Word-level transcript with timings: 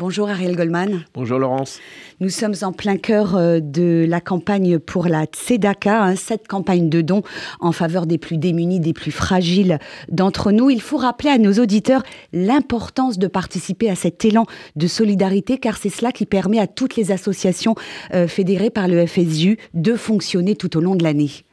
Bonjour 0.00 0.30
Ariel 0.30 0.56
Goldman. 0.56 1.04
Bonjour 1.12 1.38
Laurence. 1.38 1.78
Nous 2.20 2.30
sommes 2.30 2.54
en 2.62 2.72
plein 2.72 2.96
cœur 2.96 3.36
euh, 3.36 3.60
de 3.60 4.06
la 4.08 4.22
campagne 4.22 4.78
pour 4.78 5.08
la 5.08 5.26
Tzedaka, 5.26 6.02
hein, 6.02 6.16
cette 6.16 6.48
campagne 6.48 6.88
de 6.88 7.02
dons 7.02 7.22
en 7.60 7.70
faveur 7.72 8.06
des 8.06 8.16
plus 8.16 8.38
démunis, 8.38 8.80
des 8.80 8.94
plus 8.94 9.10
fragiles 9.10 9.78
d'entre 10.08 10.52
nous. 10.52 10.70
Il 10.70 10.80
faut 10.80 10.96
rappeler 10.96 11.28
à 11.28 11.36
nos 11.36 11.52
auditeurs 11.52 12.02
l'importance 12.32 13.18
de 13.18 13.26
participer 13.26 13.90
à 13.90 13.94
cet 13.94 14.24
élan 14.24 14.46
de 14.74 14.86
solidarité, 14.86 15.58
car 15.58 15.76
c'est 15.76 15.90
cela 15.90 16.12
qui 16.12 16.24
permet 16.24 16.60
à 16.60 16.66
toutes 16.66 16.96
les 16.96 17.12
associations 17.12 17.74
euh, 18.14 18.26
fédérées 18.26 18.70
par 18.70 18.88
le 18.88 19.04
FSU 19.04 19.58
de 19.74 19.96
fonctionner 19.96 20.56
tout 20.56 20.78
au 20.78 20.80
long 20.80 20.94
de 20.94 21.04
l'année. 21.04 21.44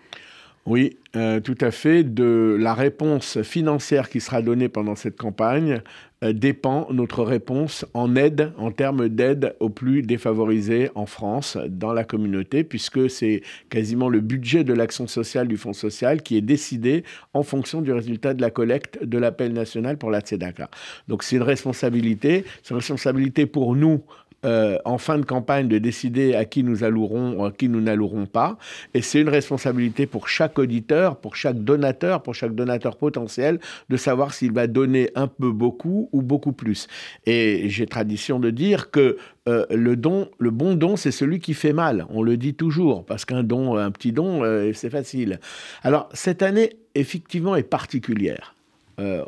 Oui, 0.65 0.95
euh, 1.17 1.39
tout 1.39 1.57
à 1.61 1.71
fait. 1.71 2.03
De 2.03 2.55
la 2.59 2.73
réponse 2.73 3.41
financière 3.41 4.09
qui 4.09 4.21
sera 4.21 4.41
donnée 4.41 4.69
pendant 4.69 4.95
cette 4.95 5.17
campagne 5.17 5.81
euh, 6.23 6.31
dépend 6.31 6.87
notre 6.91 7.23
réponse 7.23 7.85
en 7.93 8.15
aide, 8.15 8.51
en 8.57 8.71
termes 8.71 9.09
d'aide 9.09 9.55
aux 9.59 9.69
plus 9.69 10.03
défavorisés 10.03 10.89
en 10.93 11.05
France, 11.07 11.57
dans 11.69 11.91
la 11.93 12.03
communauté, 12.03 12.63
puisque 12.63 13.09
c'est 13.09 13.41
quasiment 13.69 14.09
le 14.09 14.19
budget 14.19 14.63
de 14.63 14.73
l'action 14.73 15.07
sociale 15.07 15.47
du 15.47 15.57
Fonds 15.57 15.73
social 15.73 16.21
qui 16.21 16.37
est 16.37 16.41
décidé 16.41 17.03
en 17.33 17.41
fonction 17.41 17.81
du 17.81 17.91
résultat 17.91 18.35
de 18.35 18.41
la 18.41 18.51
collecte 18.51 19.03
de 19.03 19.17
l'appel 19.17 19.53
national 19.53 19.97
pour 19.97 20.11
la 20.11 20.21
Tzedaka. 20.21 20.69
Donc 21.07 21.23
c'est 21.23 21.37
une 21.37 21.43
responsabilité, 21.43 22.45
c'est 22.61 22.71
une 22.71 22.77
responsabilité 22.77 23.45
pour 23.47 23.75
nous 23.75 24.03
euh, 24.45 24.77
en 24.85 24.99
fin 24.99 25.17
de 25.17 25.25
campagne 25.25 25.67
de 25.67 25.79
décider 25.79 26.35
à 26.35 26.45
qui 26.45 26.63
nous 26.63 26.83
allouerons, 26.83 27.45
à 27.45 27.51
qui 27.51 27.69
nous 27.69 27.81
n'allouerons 27.81 28.27
pas. 28.27 28.59
Et 28.93 29.01
c'est 29.01 29.19
une 29.19 29.29
responsabilité 29.29 30.05
pour 30.05 30.29
chaque 30.29 30.59
auditeur, 30.59 31.17
pour 31.17 31.35
chaque 31.35 31.63
donateur, 31.63 32.21
pour 32.21 32.35
chaque 32.35 32.53
donateur 32.53 32.97
potentiel, 32.97 33.59
de 33.89 33.97
savoir 33.97 34.35
s'il 34.35 34.51
va 34.51 34.67
donner 34.67 35.09
un 35.15 35.25
peu 35.25 35.51
beaucoup 35.51 36.07
ou 36.11 36.21
beaucoup 36.21 36.51
plus. 36.51 36.87
Et 37.25 37.67
j'ai 37.69 37.87
tradition 37.87 38.39
de 38.39 38.51
dire 38.51 38.91
que 38.91 39.17
euh, 39.49 39.65
le 39.71 39.95
don, 39.95 40.29
le 40.37 40.51
bon 40.51 40.75
don, 40.75 40.97
c'est 40.97 41.11
celui 41.11 41.39
qui 41.39 41.55
fait 41.55 41.73
mal. 41.73 42.05
On 42.11 42.21
le 42.21 42.37
dit 42.37 42.53
toujours, 42.53 43.05
parce 43.05 43.25
qu'un 43.25 43.43
don, 43.43 43.75
un 43.75 43.89
petit 43.89 44.11
don, 44.11 44.43
euh, 44.43 44.71
c'est 44.73 44.91
facile. 44.91 45.39
Alors, 45.81 46.09
cette 46.13 46.43
année, 46.43 46.77
effectivement, 46.93 47.55
est 47.55 47.63
particulière. 47.63 48.53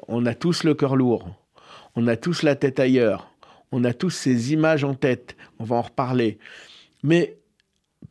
on 0.07 0.25
a 0.27 0.35
tous 0.35 0.63
le 0.63 0.75
cœur 0.75 0.95
lourd. 0.95 1.27
On 1.95 2.07
a 2.07 2.15
tous 2.15 2.43
la 2.43 2.55
tête 2.55 2.80
ailleurs 2.80 3.28
on 3.71 3.83
a 3.83 3.93
tous 3.93 4.09
ces 4.09 4.53
images 4.53 4.83
en 4.83 4.93
tête, 4.93 5.35
on 5.59 5.63
va 5.63 5.77
en 5.77 5.81
reparler. 5.81 6.37
Mais 7.03 7.37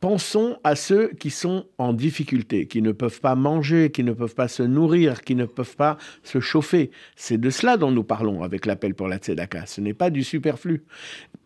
pensons 0.00 0.58
à 0.64 0.76
ceux 0.76 1.08
qui 1.08 1.30
sont 1.30 1.66
en 1.78 1.92
difficulté, 1.92 2.66
qui 2.66 2.82
ne 2.82 2.92
peuvent 2.92 3.20
pas 3.20 3.34
manger, 3.34 3.90
qui 3.90 4.04
ne 4.04 4.12
peuvent 4.12 4.34
pas 4.34 4.48
se 4.48 4.62
nourrir, 4.62 5.22
qui 5.22 5.34
ne 5.34 5.44
peuvent 5.44 5.76
pas 5.76 5.98
se 6.22 6.40
chauffer. 6.40 6.90
C'est 7.16 7.38
de 7.38 7.50
cela 7.50 7.76
dont 7.76 7.90
nous 7.90 8.04
parlons 8.04 8.42
avec 8.42 8.66
l'appel 8.66 8.94
pour 8.94 9.08
la 9.08 9.18
Tzedaka. 9.18 9.66
Ce 9.66 9.80
n'est 9.80 9.94
pas 9.94 10.10
du 10.10 10.24
superflu. 10.24 10.84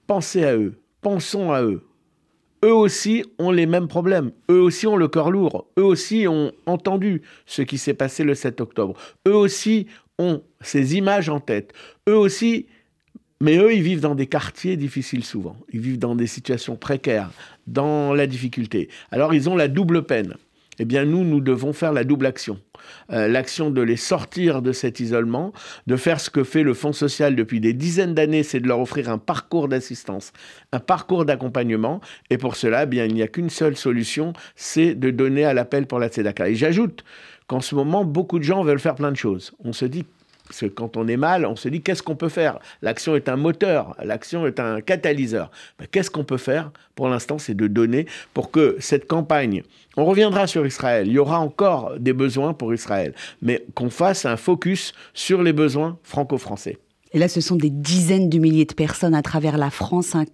Pensez 0.06 0.44
à 0.44 0.56
eux, 0.56 0.74
pensons 1.00 1.52
à 1.52 1.62
eux. 1.62 1.82
Eux 2.64 2.74
aussi 2.74 3.24
ont 3.38 3.50
les 3.50 3.66
mêmes 3.66 3.88
problèmes. 3.88 4.30
Eux 4.48 4.60
aussi 4.60 4.86
ont 4.86 4.96
le 4.96 5.08
cœur 5.08 5.32
lourd. 5.32 5.66
Eux 5.78 5.84
aussi 5.84 6.28
ont 6.28 6.52
entendu 6.66 7.22
ce 7.44 7.62
qui 7.62 7.76
s'est 7.76 7.94
passé 7.94 8.22
le 8.22 8.36
7 8.36 8.60
octobre. 8.60 8.94
Eux 9.26 9.34
aussi 9.34 9.86
ont 10.18 10.42
ces 10.60 10.96
images 10.96 11.28
en 11.28 11.40
tête. 11.40 11.72
Eux 12.08 12.16
aussi 12.16 12.66
mais 13.42 13.58
eux, 13.58 13.74
ils 13.74 13.82
vivent 13.82 14.00
dans 14.00 14.14
des 14.14 14.28
quartiers 14.28 14.76
difficiles 14.76 15.24
souvent. 15.24 15.56
Ils 15.72 15.80
vivent 15.80 15.98
dans 15.98 16.14
des 16.14 16.28
situations 16.28 16.76
précaires, 16.76 17.32
dans 17.66 18.14
la 18.14 18.28
difficulté. 18.28 18.88
Alors 19.10 19.34
ils 19.34 19.50
ont 19.50 19.56
la 19.56 19.66
double 19.66 20.04
peine. 20.04 20.36
Eh 20.78 20.84
bien, 20.84 21.04
nous, 21.04 21.24
nous 21.24 21.40
devons 21.40 21.72
faire 21.72 21.92
la 21.92 22.04
double 22.04 22.26
action. 22.26 22.60
Euh, 23.10 23.26
l'action 23.26 23.70
de 23.70 23.82
les 23.82 23.96
sortir 23.96 24.62
de 24.62 24.70
cet 24.70 25.00
isolement, 25.00 25.52
de 25.88 25.96
faire 25.96 26.20
ce 26.20 26.30
que 26.30 26.44
fait 26.44 26.62
le 26.62 26.72
Fonds 26.72 26.92
social 26.92 27.34
depuis 27.34 27.58
des 27.58 27.72
dizaines 27.72 28.14
d'années, 28.14 28.44
c'est 28.44 28.60
de 28.60 28.68
leur 28.68 28.78
offrir 28.78 29.10
un 29.10 29.18
parcours 29.18 29.68
d'assistance, 29.68 30.32
un 30.70 30.80
parcours 30.80 31.24
d'accompagnement. 31.24 32.00
Et 32.30 32.38
pour 32.38 32.54
cela, 32.54 32.84
eh 32.84 32.86
bien, 32.86 33.06
il 33.06 33.14
n'y 33.14 33.22
a 33.22 33.28
qu'une 33.28 33.50
seule 33.50 33.76
solution, 33.76 34.34
c'est 34.54 34.94
de 34.94 35.10
donner 35.10 35.44
à 35.44 35.52
l'appel 35.52 35.86
pour 35.86 35.98
la 35.98 36.08
Tzedaka. 36.08 36.48
Et 36.48 36.54
j'ajoute 36.54 37.04
qu'en 37.48 37.60
ce 37.60 37.74
moment, 37.74 38.04
beaucoup 38.04 38.38
de 38.38 38.44
gens 38.44 38.62
veulent 38.62 38.78
faire 38.78 38.94
plein 38.94 39.10
de 39.10 39.16
choses. 39.16 39.52
On 39.64 39.72
se 39.72 39.84
dit, 39.84 40.06
parce 40.46 40.60
que 40.60 40.66
quand 40.66 40.96
on 40.96 41.08
est 41.08 41.16
mal, 41.16 41.46
on 41.46 41.56
se 41.56 41.68
dit 41.68 41.80
qu'est-ce 41.80 42.02
qu'on 42.02 42.16
peut 42.16 42.28
faire? 42.28 42.58
L'action 42.82 43.16
est 43.16 43.28
un 43.28 43.36
moteur, 43.36 43.96
l'action 44.02 44.46
est 44.46 44.60
un 44.60 44.80
catalyseur. 44.80 45.50
Ben, 45.78 45.86
qu'est-ce 45.90 46.10
qu'on 46.10 46.24
peut 46.24 46.36
faire 46.36 46.70
Pour 46.94 47.08
l'instant, 47.08 47.38
c'est 47.38 47.54
de 47.54 47.66
donner 47.66 48.06
pour 48.34 48.50
que 48.50 48.76
cette 48.78 49.06
campagne, 49.06 49.62
on 49.96 50.04
reviendra 50.04 50.46
sur 50.46 50.66
Israël, 50.66 51.06
il 51.06 51.12
y 51.12 51.18
aura 51.18 51.38
encore 51.38 51.92
des 51.98 52.12
besoins 52.12 52.54
pour 52.54 52.74
Israël, 52.74 53.14
mais 53.40 53.64
qu'on 53.74 53.90
fasse 53.90 54.26
un 54.26 54.36
focus 54.36 54.92
sur 55.14 55.42
les 55.42 55.52
besoins 55.52 55.98
franco-français. 56.02 56.78
Et 57.14 57.18
là, 57.18 57.28
ce 57.28 57.40
sont 57.40 57.56
des 57.56 57.70
dizaines 57.70 58.30
de 58.30 58.38
milliers 58.38 58.64
de 58.64 58.74
personnes 58.74 59.14
à 59.14 59.22
travers 59.22 59.58
la 59.58 59.70
France 59.70 60.14
hein, 60.14 60.24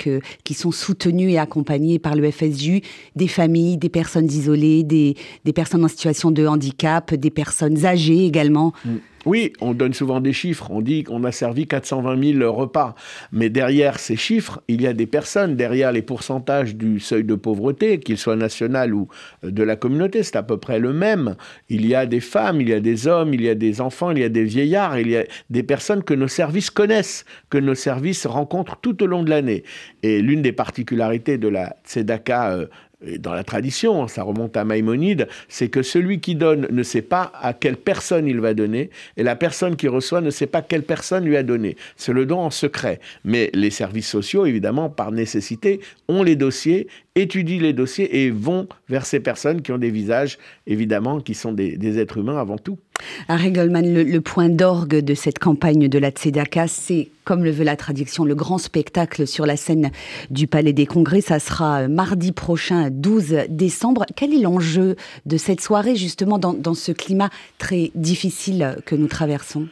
qui 0.44 0.54
sont 0.54 0.70
soutenues 0.70 1.32
et 1.32 1.38
accompagnées 1.38 1.98
par 1.98 2.14
le 2.14 2.30
FSU, 2.30 2.82
des 3.16 3.28
familles, 3.28 3.78
des 3.78 3.88
personnes 3.88 4.26
isolées, 4.26 4.84
des, 4.84 5.16
personnes 5.54 5.84
en 5.84 5.88
situation 5.88 6.30
de 6.30 6.46
handicap, 6.46 7.12
des 7.14 7.30
personnes 7.30 7.84
âgées 7.84 8.24
également. 8.24 8.72
Mm. 8.84 8.90
Oui, 9.28 9.52
on 9.60 9.74
donne 9.74 9.92
souvent 9.92 10.22
des 10.22 10.32
chiffres. 10.32 10.70
On 10.70 10.80
dit 10.80 11.04
qu'on 11.04 11.22
a 11.24 11.32
servi 11.32 11.66
420 11.66 12.38
000 12.38 12.50
repas. 12.50 12.94
Mais 13.30 13.50
derrière 13.50 13.98
ces 13.98 14.16
chiffres, 14.16 14.62
il 14.68 14.80
y 14.80 14.86
a 14.86 14.94
des 14.94 15.06
personnes, 15.06 15.54
derrière 15.54 15.92
les 15.92 16.00
pourcentages 16.00 16.76
du 16.76 16.98
seuil 16.98 17.24
de 17.24 17.34
pauvreté, 17.34 18.00
qu'il 18.00 18.16
soit 18.16 18.36
national 18.36 18.94
ou 18.94 19.08
euh, 19.44 19.50
de 19.50 19.62
la 19.62 19.76
communauté, 19.76 20.22
c'est 20.22 20.36
à 20.36 20.42
peu 20.42 20.56
près 20.56 20.78
le 20.78 20.94
même. 20.94 21.36
Il 21.68 21.84
y 21.84 21.94
a 21.94 22.06
des 22.06 22.20
femmes, 22.20 22.62
il 22.62 22.70
y 22.70 22.72
a 22.72 22.80
des 22.80 23.06
hommes, 23.06 23.34
il 23.34 23.42
y 23.42 23.50
a 23.50 23.54
des 23.54 23.82
enfants, 23.82 24.12
il 24.12 24.20
y 24.20 24.24
a 24.24 24.30
des 24.30 24.44
vieillards, 24.44 24.98
il 24.98 25.10
y 25.10 25.16
a 25.18 25.26
des 25.50 25.62
personnes 25.62 26.02
que 26.02 26.14
nos 26.14 26.28
services 26.28 26.70
connaissent, 26.70 27.26
que 27.50 27.58
nos 27.58 27.74
services 27.74 28.24
rencontrent 28.24 28.80
tout 28.80 29.02
au 29.02 29.06
long 29.06 29.22
de 29.22 29.28
l'année. 29.28 29.62
Et 30.02 30.22
l'une 30.22 30.40
des 30.40 30.52
particularités 30.52 31.36
de 31.36 31.48
la 31.48 31.76
Tzedaka 31.84 32.60
dans 33.18 33.32
la 33.32 33.44
tradition, 33.44 34.02
hein, 34.02 34.08
ça 34.08 34.22
remonte 34.22 34.56
à 34.56 34.64
Maïmonide, 34.64 35.28
c'est 35.48 35.68
que 35.68 35.82
celui 35.82 36.20
qui 36.20 36.34
donne 36.34 36.66
ne 36.70 36.82
sait 36.82 37.02
pas 37.02 37.30
à 37.40 37.52
quelle 37.52 37.76
personne 37.76 38.26
il 38.26 38.40
va 38.40 38.54
donner, 38.54 38.90
et 39.16 39.22
la 39.22 39.36
personne 39.36 39.76
qui 39.76 39.86
reçoit 39.86 40.20
ne 40.20 40.30
sait 40.30 40.46
pas 40.46 40.62
quelle 40.62 40.82
personne 40.82 41.24
lui 41.24 41.36
a 41.36 41.42
donné. 41.44 41.76
C'est 41.96 42.12
le 42.12 42.26
don 42.26 42.40
en 42.40 42.50
secret. 42.50 43.00
Mais 43.24 43.50
les 43.54 43.70
services 43.70 44.08
sociaux, 44.08 44.46
évidemment, 44.46 44.90
par 44.90 45.12
nécessité, 45.12 45.80
ont 46.08 46.24
les 46.24 46.34
dossiers, 46.34 46.88
étudient 47.14 47.60
les 47.60 47.72
dossiers 47.72 48.24
et 48.24 48.30
vont 48.30 48.68
vers 48.88 49.06
ces 49.06 49.20
personnes 49.20 49.62
qui 49.62 49.70
ont 49.70 49.78
des 49.78 49.90
visages, 49.90 50.38
évidemment, 50.66 51.20
qui 51.20 51.34
sont 51.34 51.52
des, 51.52 51.98
êtres 51.98 52.18
humains 52.18 52.38
avant 52.38 52.58
tout. 52.58 52.78
Harry 53.28 53.52
Goldman, 53.52 53.94
le, 53.94 54.20
point 54.20 54.48
d'orgue 54.48 54.96
de 54.96 55.14
cette 55.14 55.38
campagne 55.38 55.88
de 55.88 55.98
la 55.98 56.10
Tzedaka, 56.10 56.68
c'est, 56.68 57.10
comme 57.24 57.44
le 57.44 57.50
veut 57.50 57.64
la 57.64 57.76
tradition, 57.76 58.24
le 58.24 58.34
grand 58.34 58.58
spectacle 58.58 59.26
sur 59.26 59.46
la 59.46 59.56
scène 59.56 59.90
du 60.30 60.46
Palais 60.46 60.72
des 60.72 60.86
Congrès. 60.86 61.20
Ça 61.20 61.38
sera 61.38 61.88
mardi 61.88 62.32
prochain, 62.32 62.90
12 62.90 63.46
décembre. 63.48 64.04
Quel 64.16 64.34
est 64.34 64.40
l'enjeu 64.40 64.96
de 65.26 65.36
cette 65.36 65.60
soirée, 65.60 65.96
justement, 65.96 66.38
dans 66.38 66.74
ce 66.74 66.92
climat 66.92 67.30
très 67.58 67.90
difficile 67.94 68.76
que 68.84 68.96
nous 68.96 69.08
traversons? 69.08 69.68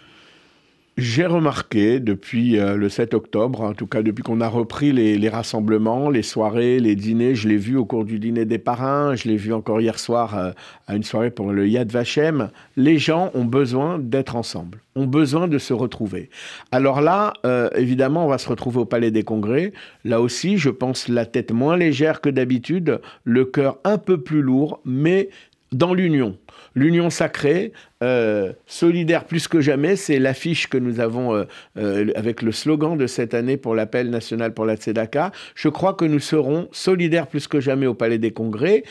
J'ai 0.96 1.26
remarqué 1.26 2.00
depuis 2.00 2.58
euh, 2.58 2.74
le 2.76 2.88
7 2.88 3.12
octobre, 3.12 3.60
en 3.60 3.74
tout 3.74 3.86
cas 3.86 4.00
depuis 4.00 4.22
qu'on 4.22 4.40
a 4.40 4.48
repris 4.48 4.92
les, 4.92 5.28
rassemblements, 5.28 6.08
les 6.08 6.22
soirées, 6.22 6.80
les 6.80 6.96
dîners, 6.96 7.34
je 7.34 7.48
l'ai 7.48 7.58
vu 7.58 7.76
au 7.76 7.84
cours 7.84 8.06
du 8.06 8.18
dîner 8.18 8.46
des 8.46 8.56
parrains, 8.56 9.14
je 9.14 9.28
l'ai 9.28 9.36
vu 9.36 9.52
encore 9.52 9.82
hier 9.82 9.98
soir 9.98 10.38
euh, 10.38 10.52
à 10.86 10.96
une 10.96 11.02
soirée 11.02 11.30
pour 11.30 11.52
le 11.52 11.68
Yad 11.68 11.92
Vashem, 11.92 12.50
les 12.78 12.96
gens 12.96 13.30
ont 13.34 13.44
besoin 13.44 13.98
d'être 13.98 14.36
ensemble, 14.36 14.80
ont 14.94 15.06
besoin 15.06 15.48
de 15.48 15.58
se 15.58 15.74
retrouver. 15.74 16.30
Alors 16.72 17.02
là, 17.02 17.34
euh, 17.44 17.68
évidemment, 17.76 18.24
on 18.24 18.28
va 18.28 18.38
se 18.38 18.48
retrouver 18.48 18.78
au 18.78 18.86
Palais 18.86 19.10
des 19.10 19.22
Congrès. 19.22 19.74
Là 20.04 20.22
aussi, 20.22 20.56
je 20.56 20.70
pense 20.70 21.08
la 21.08 21.26
tête 21.26 21.52
moins 21.52 21.76
légère 21.76 22.22
que 22.22 22.30
d'habitude, 22.30 23.02
le 23.24 23.44
cœur 23.44 23.78
un 23.84 23.98
peu 23.98 24.22
plus 24.22 24.40
lourd, 24.40 24.80
mais 24.86 25.28
dans 25.72 25.92
l'union. 25.92 26.38
L'union 26.76 27.08
sacrée, 27.08 27.72
euh, 28.02 28.52
solidaire 28.66 29.24
plus 29.24 29.48
que 29.48 29.62
jamais, 29.62 29.96
c'est 29.96 30.18
l'affiche 30.18 30.68
que 30.68 30.76
nous 30.76 31.00
avons 31.00 31.34
euh, 31.34 31.44
euh, 31.78 32.12
avec 32.14 32.42
le 32.42 32.52
slogan 32.52 32.98
de 32.98 33.06
cette 33.06 33.32
année 33.32 33.56
pour 33.56 33.74
l'appel 33.74 34.10
national 34.10 34.52
pour 34.52 34.66
la 34.66 34.76
Tzedaka. 34.76 35.32
Je 35.54 35.70
crois 35.70 35.94
que 35.94 36.04
nous 36.04 36.20
serons 36.20 36.68
solidaires 36.72 37.28
plus 37.28 37.48
que 37.48 37.60
jamais 37.60 37.86
au 37.86 37.94
Palais 37.94 38.18
des 38.18 38.30
Congrès 38.30 38.84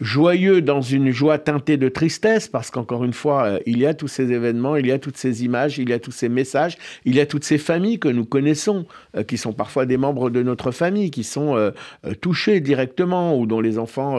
joyeux 0.00 0.60
dans 0.60 0.80
une 0.80 1.10
joie 1.10 1.38
teintée 1.38 1.76
de 1.76 1.88
tristesse, 1.88 2.48
parce 2.48 2.70
qu'encore 2.70 3.04
une 3.04 3.12
fois, 3.12 3.44
euh, 3.44 3.58
il 3.66 3.78
y 3.78 3.86
a 3.86 3.94
tous 3.94 4.08
ces 4.08 4.32
événements, 4.32 4.76
il 4.76 4.86
y 4.86 4.92
a 4.92 4.98
toutes 4.98 5.16
ces 5.16 5.44
images, 5.44 5.78
il 5.78 5.88
y 5.88 5.92
a 5.92 5.98
tous 5.98 6.10
ces 6.10 6.28
messages, 6.28 6.76
il 7.04 7.14
y 7.14 7.20
a 7.20 7.26
toutes 7.26 7.44
ces 7.44 7.58
familles 7.58 7.98
que 7.98 8.08
nous 8.08 8.24
connaissons, 8.24 8.86
euh, 9.16 9.22
qui 9.22 9.38
sont 9.38 9.52
parfois 9.52 9.86
des 9.86 9.96
membres 9.96 10.30
de 10.30 10.42
notre 10.42 10.70
famille, 10.70 11.10
qui 11.10 11.24
sont 11.24 11.56
euh, 11.56 11.70
touchés 12.20 12.60
directement 12.60 13.38
ou 13.38 13.46
dont 13.46 13.60
les 13.60 13.78
enfants 13.78 14.18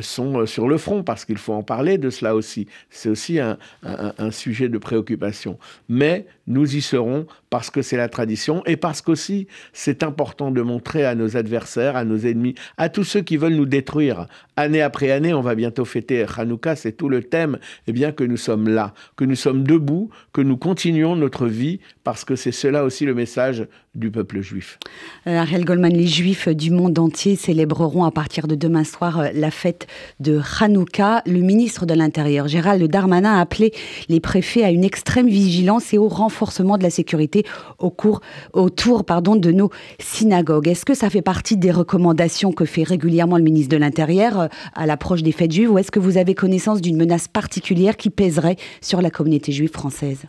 sont 0.00 0.46
sur 0.46 0.68
le 0.68 0.76
front, 0.78 1.02
parce 1.02 1.24
qu'il 1.24 1.38
faut 1.38 1.52
en 1.52 1.62
parler 1.62 1.98
de 1.98 2.10
cela 2.10 2.34
aussi. 2.34 2.66
C'est 2.90 3.08
aussi 3.08 3.38
un, 3.38 3.58
un 3.82 4.30
sujet 4.30 4.68
de 4.68 4.78
préoccupation. 4.78 5.58
Mais 5.88 6.26
nous 6.46 6.76
y 6.76 6.82
serons 6.82 7.26
parce 7.50 7.70
que 7.70 7.82
c'est 7.82 7.96
la 7.96 8.08
tradition 8.08 8.62
et 8.66 8.76
parce 8.76 9.00
qu'aussi 9.00 9.46
c'est 9.72 10.02
important 10.02 10.50
de 10.50 10.62
montrer 10.62 11.04
à 11.04 11.14
nos 11.14 11.36
adversaires, 11.36 11.96
à 11.96 12.04
nos 12.04 12.18
ennemis, 12.18 12.54
à 12.76 12.88
tous 12.88 13.04
ceux 13.04 13.20
qui 13.20 13.36
veulent 13.36 13.54
nous 13.54 13.66
détruire, 13.66 14.26
année 14.56 14.82
après 14.82 15.10
année, 15.10 15.32
on 15.34 15.40
va 15.40 15.54
bientôt 15.54 15.84
fêter 15.84 16.24
Hanouka, 16.36 16.76
c'est 16.76 16.92
tout 16.92 17.08
le 17.08 17.22
thème, 17.22 17.58
eh 17.86 17.92
bien 17.92 18.12
que 18.12 18.24
nous 18.24 18.36
sommes 18.36 18.68
là, 18.68 18.94
que 19.16 19.24
nous 19.24 19.36
sommes 19.36 19.64
debout, 19.64 20.10
que 20.32 20.40
nous 20.40 20.56
continuons 20.56 21.16
notre 21.16 21.46
vie, 21.46 21.80
parce 22.04 22.24
que 22.24 22.36
c'est 22.36 22.52
cela 22.52 22.84
aussi 22.84 23.04
le 23.04 23.14
message 23.14 23.66
du 23.94 24.10
peuple 24.10 24.40
juif. 24.40 24.78
Euh, 25.26 25.36
Ariel 25.36 25.64
Goldman, 25.64 25.92
les 25.92 26.06
juifs 26.06 26.48
du 26.48 26.70
monde 26.70 26.98
entier 26.98 27.36
célébreront 27.36 28.04
à 28.04 28.10
partir 28.10 28.46
de 28.48 28.54
demain 28.54 28.84
soir 28.84 29.20
euh, 29.20 29.28
la 29.34 29.50
fête 29.50 29.86
de 30.18 30.40
Hanouka. 30.60 31.22
Le 31.26 31.40
ministre 31.40 31.84
de 31.84 31.92
l'Intérieur, 31.92 32.48
Gérald 32.48 32.82
Darmanin, 32.90 33.36
a 33.36 33.40
appelé 33.40 33.72
les 34.08 34.18
préfets 34.18 34.64
à 34.64 34.70
une 34.70 34.84
extrême 34.84 35.28
vigilance 35.28 35.92
et 35.92 35.98
au 35.98 36.08
renforcement 36.08 36.78
de 36.78 36.82
la 36.82 36.90
sécurité 36.90 37.44
au 37.78 37.90
cours, 37.90 38.22
autour 38.54 39.04
pardon, 39.04 39.36
de 39.36 39.52
nos 39.52 39.70
synagogues. 39.98 40.68
Est-ce 40.68 40.86
que 40.86 40.94
ça 40.94 41.10
fait 41.10 41.22
partie 41.22 41.58
des 41.58 41.70
recommandations 41.70 42.52
que 42.52 42.64
fait 42.64 42.84
régulièrement 42.84 43.36
le 43.36 43.44
ministre 43.44 43.70
de 43.70 43.76
l'Intérieur 43.76 44.40
euh, 44.40 44.48
à 44.74 44.86
l'approche 44.86 45.22
des 45.22 45.32
fêtes 45.32 45.52
juives 45.52 45.70
ou 45.70 45.78
est-ce 45.78 45.90
que 45.90 46.00
vous 46.00 46.16
avez 46.16 46.34
connaissance 46.34 46.80
d'une 46.80 46.96
menace 46.96 47.28
particulière 47.28 47.96
qui 47.96 48.10
pèserait 48.10 48.56
sur 48.80 49.02
la 49.02 49.10
communauté 49.10 49.52
juive 49.52 49.70
française? 49.70 50.24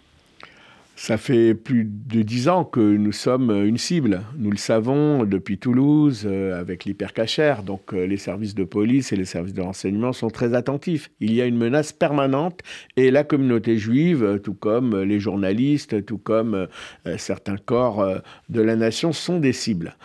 Ça 0.95 1.17
fait 1.17 1.55
plus 1.55 1.85
de 1.85 2.21
dix 2.21 2.49
ans 2.49 2.63
que 2.63 2.79
nous 2.79 3.11
sommes 3.11 3.49
une 3.65 3.79
cible. 3.79 4.21
Nous 4.37 4.51
le 4.51 4.57
savons 4.57 5.23
depuis 5.23 5.57
Toulouse 5.57 6.23
euh, 6.25 6.59
avec 6.59 6.85
l'hypercachère. 6.85 7.63
Donc 7.63 7.93
euh, 7.93 8.05
les 8.05 8.17
services 8.17 8.53
de 8.53 8.63
police 8.63 9.11
et 9.11 9.15
les 9.15 9.25
services 9.25 9.55
de 9.55 9.61
renseignement 9.61 10.13
sont 10.13 10.29
très 10.29 10.53
attentifs. 10.53 11.09
Il 11.19 11.33
y 11.33 11.41
a 11.41 11.45
une 11.45 11.57
menace 11.57 11.93
permanente 11.93 12.59
et 12.95 13.09
la 13.09 13.23
communauté 13.23 13.77
juive, 13.77 14.39
tout 14.43 14.53
comme 14.53 15.01
les 15.01 15.19
journalistes, 15.19 16.05
tout 16.05 16.19
comme 16.19 16.67
euh, 17.07 17.17
certains 17.17 17.57
corps 17.57 18.07
de 18.49 18.61
la 18.61 18.75
nation, 18.75 19.13
sont 19.13 19.39
des 19.39 19.53
cibles. 19.53 19.95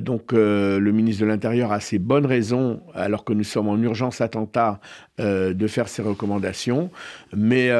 donc 0.00 0.32
le 0.32 0.90
ministre 0.90 1.22
de 1.22 1.26
l'Intérieur 1.26 1.72
a 1.72 1.80
ses 1.80 1.98
bonnes 1.98 2.26
raisons, 2.26 2.80
alors 2.94 3.24
que 3.24 3.32
nous 3.32 3.44
sommes 3.44 3.68
en 3.68 3.76
urgence 3.78 4.20
attentat, 4.20 4.80
de 5.18 5.66
faire 5.66 5.88
ses 5.88 6.02
recommandations. 6.02 6.90
Mais 7.34 7.70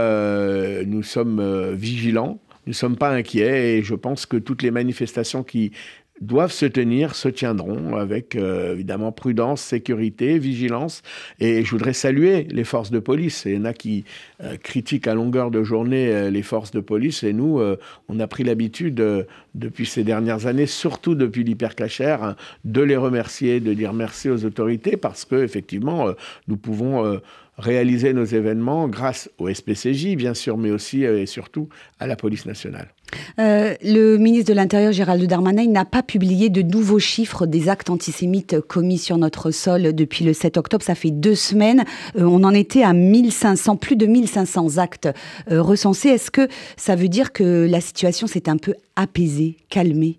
nous 0.86 1.02
sommes 1.02 1.74
vigilants 1.74 2.25
nous 2.66 2.72
ne 2.72 2.74
sommes 2.74 2.96
pas 2.96 3.10
inquiets 3.10 3.78
et 3.78 3.82
je 3.82 3.94
pense 3.94 4.26
que 4.26 4.36
toutes 4.36 4.62
les 4.62 4.70
manifestations 4.70 5.44
qui 5.44 5.72
doivent 6.20 6.52
se 6.52 6.66
tenir 6.66 7.14
se 7.14 7.28
tiendront 7.28 7.96
avec 7.96 8.36
euh, 8.36 8.72
évidemment 8.72 9.12
prudence, 9.12 9.60
sécurité, 9.60 10.38
vigilance. 10.38 11.02
Et 11.40 11.64
je 11.64 11.70
voudrais 11.70 11.92
saluer 11.92 12.46
les 12.50 12.64
forces 12.64 12.90
de 12.90 12.98
police. 12.98 13.44
Il 13.46 13.54
y 13.54 13.58
en 13.58 13.64
a 13.64 13.72
qui 13.72 14.04
euh, 14.42 14.56
critiquent 14.56 15.08
à 15.08 15.14
longueur 15.14 15.50
de 15.50 15.62
journée 15.62 16.08
euh, 16.08 16.30
les 16.30 16.42
forces 16.42 16.70
de 16.70 16.80
police 16.80 17.22
et 17.22 17.32
nous, 17.32 17.60
on 18.08 18.20
a 18.20 18.26
pris 18.26 18.44
l'habitude 18.44 19.02
depuis 19.54 19.86
ces 19.86 20.04
dernières 20.04 20.46
années, 20.46 20.66
surtout 20.66 21.14
depuis 21.14 21.44
l'hypercachère, 21.44 22.22
hein, 22.22 22.36
de 22.64 22.80
les 22.82 22.96
remercier, 22.96 23.60
de 23.60 23.74
dire 23.74 23.92
merci 23.92 24.28
aux 24.28 24.44
autorités 24.44 24.96
parce 24.96 25.24
que 25.24 25.42
effectivement, 25.42 26.08
nous 26.48 26.56
pouvons 26.56 27.20
réaliser 27.58 28.12
nos 28.12 28.24
événements 28.24 28.88
grâce 28.88 29.30
au 29.38 29.52
SPCJ, 29.52 30.16
bien 30.16 30.34
sûr, 30.34 30.56
mais 30.58 30.70
aussi 30.70 31.04
euh, 31.04 31.20
et 31.20 31.26
surtout 31.26 31.68
à 31.98 32.06
la 32.06 32.16
police 32.16 32.46
nationale. 32.46 32.88
Euh, 33.38 33.74
le 33.82 34.16
ministre 34.16 34.50
de 34.50 34.56
l'Intérieur, 34.56 34.92
Gérald 34.92 35.24
Darmanin, 35.24 35.66
n'a 35.68 35.84
pas 35.84 36.02
publié 36.02 36.48
de 36.48 36.62
nouveaux 36.62 36.98
chiffres 36.98 37.46
des 37.46 37.68
actes 37.68 37.90
antisémites 37.90 38.60
commis 38.60 38.98
sur 38.98 39.18
notre 39.18 39.50
sol 39.50 39.94
depuis 39.94 40.24
le 40.24 40.32
7 40.32 40.56
octobre. 40.56 40.84
Ça 40.84 40.94
fait 40.94 41.10
deux 41.10 41.34
semaines. 41.34 41.84
Euh, 42.16 42.24
on 42.24 42.44
en 42.44 42.52
était 42.52 42.82
à 42.82 42.92
1500, 42.92 43.76
plus 43.76 43.96
de 43.96 44.06
1500 44.06 44.78
actes 44.78 45.08
recensés. 45.48 46.08
Est-ce 46.08 46.30
que 46.30 46.48
ça 46.76 46.96
veut 46.96 47.08
dire 47.08 47.32
que 47.32 47.66
la 47.68 47.80
situation 47.80 48.26
s'est 48.26 48.48
un 48.48 48.56
peu 48.56 48.74
apaisée, 48.96 49.56
calmée? 49.68 50.18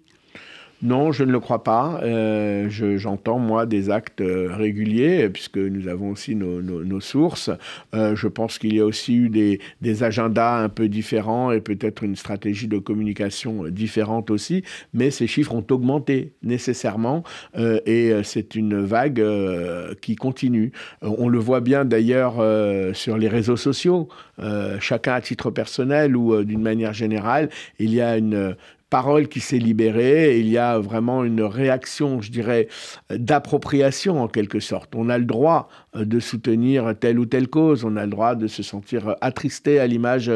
Non, 0.84 1.12
je 1.12 1.24
ne 1.24 1.32
le 1.32 1.40
crois 1.40 1.64
pas. 1.64 2.00
Euh, 2.04 2.70
j'entends, 2.70 3.40
moi, 3.40 3.66
des 3.66 3.90
actes 3.90 4.22
euh, 4.22 4.50
réguliers, 4.54 5.28
puisque 5.30 5.58
nous 5.58 5.88
avons 5.88 6.12
aussi 6.12 6.36
nos, 6.36 7.00
sources. 7.00 7.50
Euh, 7.96 8.16
je 8.16 8.28
pense 8.28 8.60
qu'il 8.60 8.76
y 8.76 8.80
a 8.80 8.86
aussi 8.86 9.16
eu 9.16 9.30
des, 9.30 9.60
des, 9.82 10.04
agendas 10.04 10.64
un 10.64 10.70
peu 10.70 10.88
différents 10.88 11.52
et 11.52 11.62
peut-être 11.62 12.04
une 12.04 12.16
stratégie 12.16 12.68
de 12.68 12.78
communication 12.78 13.66
différente 13.70 14.30
aussi, 14.30 14.64
mais 14.94 15.10
ces 15.10 15.26
chiffres 15.26 15.56
ont 15.56 15.66
augmenté 15.72 16.34
nécessairement 16.44 17.24
et 17.58 18.14
c'est 18.24 18.56
une 18.56 18.80
vague 18.84 19.24
qui 20.02 20.16
continue. 20.16 20.72
on 21.02 21.28
le 21.28 21.40
voit 21.40 21.62
bien 21.62 21.86
d'ailleurs 21.86 22.36
sur 22.96 23.18
les 23.18 23.28
réseaux 23.28 23.58
sociaux, 23.58 24.08
chacun 24.80 25.14
à 25.14 25.22
titre 25.22 25.50
personnel 25.50 26.16
ou 26.16 26.44
d'une 26.44 26.62
manière 26.62 26.94
générale, 26.94 27.50
il 27.80 27.94
y 27.94 28.02
a 28.02 28.18
une, 28.18 28.56
parole 28.90 29.28
qui 29.28 29.40
s'est 29.40 29.58
libérée. 29.58 30.40
il 30.40 30.50
y 30.50 30.58
a 30.58 30.80
vraiment 30.80 31.24
une 31.24 31.42
réaction, 31.42 32.22
je 32.22 32.32
dirais, 32.32 32.68
d'appropriation 33.10 34.22
en 34.22 34.28
quelque 34.28 34.60
sorte. 34.60 34.96
On 34.96 35.10
a 35.10 35.18
le 35.18 35.26
droit 35.26 35.70
euh, 35.96 36.06
de 36.06 36.20
soutenir 36.20 36.94
telle 37.00 37.20
ou 37.20 37.26
telle 37.26 37.48
cause. 37.48 37.84
On 37.84 37.98
a 37.98 38.06
le 38.06 38.12
droit 38.12 38.36
de 38.36 38.48
se 38.48 38.64
sentir 38.64 39.16
attristé 39.22 39.80
à 39.80 39.88
l'image 39.88 40.32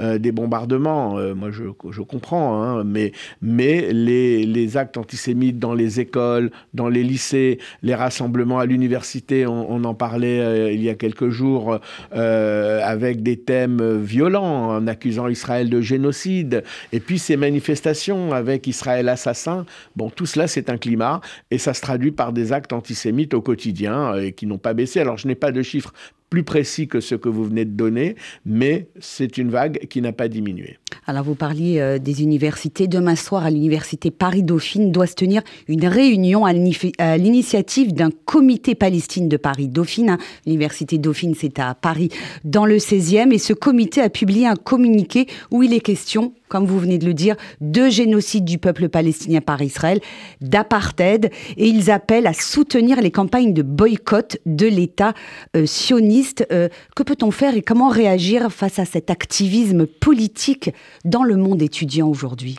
euh, 0.00 0.18
des 0.18 0.30
bombardements. 0.30 1.18
Euh, 1.18 1.34
moi, 1.34 1.50
je, 1.50 2.00
comprends, 2.02 2.62
hein, 2.62 2.84
mais, 2.84 3.12
mais 3.42 3.92
les, 3.92 4.44
les, 4.44 4.76
actes 4.76 4.96
antisémites 4.96 5.58
dans 5.58 5.74
les 5.74 6.00
écoles, 6.00 6.50
dans 6.74 6.88
les 6.88 7.02
lycées, 7.02 7.58
les 7.82 7.94
rassemblements 7.94 8.58
à 8.58 8.66
l'université, 8.66 9.46
on, 9.46 9.84
en 9.84 9.94
parlait 9.94 10.74
il 10.74 10.82
y 10.82 10.90
a 10.90 10.94
quelques 10.94 11.30
jours, 11.30 11.78
avec 12.12 13.22
des 13.22 13.38
thèmes 13.38 14.00
violents, 14.02 14.70
en 14.70 14.86
accusant 14.86 15.28
Israël 15.28 15.70
de 15.70 15.80
génocide, 15.80 16.62
et 16.92 17.00
puis 17.00 17.18
ces 17.18 17.36
manifestations 17.36 17.95
avec 18.32 18.66
Israël 18.66 19.08
assassin. 19.08 19.64
Bon, 19.96 20.10
tout 20.10 20.26
cela, 20.26 20.46
c'est 20.46 20.70
un 20.70 20.78
climat, 20.78 21.20
et 21.50 21.58
ça 21.58 21.74
se 21.74 21.80
traduit 21.80 22.12
par 22.12 22.32
des 22.32 22.52
actes 22.52 22.72
antisémites 22.72 23.34
au 23.34 23.40
quotidien, 23.40 24.14
et 24.14 24.32
qui 24.32 24.46
n'ont 24.46 24.58
pas 24.58 24.74
baissé. 24.74 25.00
Alors, 25.00 25.16
je 25.16 25.26
n'ai 25.26 25.34
pas 25.34 25.52
de 25.52 25.62
chiffres 25.62 25.92
plus 26.36 26.44
précis 26.44 26.86
que 26.86 27.00
ce 27.00 27.14
que 27.14 27.30
vous 27.30 27.44
venez 27.44 27.64
de 27.64 27.70
donner, 27.70 28.14
mais 28.44 28.88
c'est 29.00 29.38
une 29.38 29.48
vague 29.48 29.86
qui 29.88 30.02
n'a 30.02 30.12
pas 30.12 30.28
diminué. 30.28 30.76
Alors 31.06 31.24
vous 31.24 31.34
parliez 31.34 31.80
euh, 31.80 31.98
des 31.98 32.22
universités. 32.22 32.88
Demain 32.88 33.16
soir, 33.16 33.46
à 33.46 33.50
l'université 33.50 34.10
Paris-Dauphine, 34.10 34.92
doit 34.92 35.06
se 35.06 35.14
tenir 35.14 35.40
une 35.66 35.86
réunion 35.86 36.44
à 36.44 36.52
l'initiative 36.52 37.94
d'un 37.94 38.10
comité 38.26 38.74
Palestine 38.74 39.30
de 39.30 39.38
Paris-Dauphine. 39.38 40.10
Hein. 40.10 40.18
L'université 40.44 40.98
Dauphine, 40.98 41.34
c'est 41.34 41.58
à 41.58 41.74
Paris, 41.74 42.10
dans 42.44 42.66
le 42.66 42.76
16e. 42.76 43.32
Et 43.32 43.38
ce 43.38 43.54
comité 43.54 44.02
a 44.02 44.10
publié 44.10 44.46
un 44.46 44.56
communiqué 44.56 45.28
où 45.50 45.62
il 45.62 45.72
est 45.72 45.80
question 45.80 46.34
comme 46.48 46.66
vous 46.66 46.78
venez 46.78 46.98
de 46.98 47.06
le 47.06 47.14
dire, 47.14 47.36
de 47.60 47.88
génocide 47.88 48.44
du 48.44 48.58
peuple 48.58 48.88
palestinien 48.88 49.40
par 49.40 49.62
Israël, 49.62 50.00
d'apartheid, 50.40 51.30
et 51.56 51.66
ils 51.66 51.90
appellent 51.90 52.26
à 52.26 52.32
soutenir 52.32 53.00
les 53.00 53.10
campagnes 53.10 53.52
de 53.52 53.62
boycott 53.62 54.38
de 54.46 54.66
l'État 54.66 55.14
euh, 55.56 55.66
sioniste. 55.66 56.25
Euh, 56.52 56.68
que 56.94 57.02
peut-on 57.02 57.30
faire 57.30 57.56
et 57.56 57.62
comment 57.62 57.88
réagir 57.88 58.50
face 58.50 58.78
à 58.78 58.84
cet 58.84 59.10
activisme 59.10 59.86
politique 59.86 60.70
dans 61.04 61.22
le 61.22 61.36
monde 61.36 61.62
étudiant 61.62 62.08
aujourd'hui? 62.08 62.56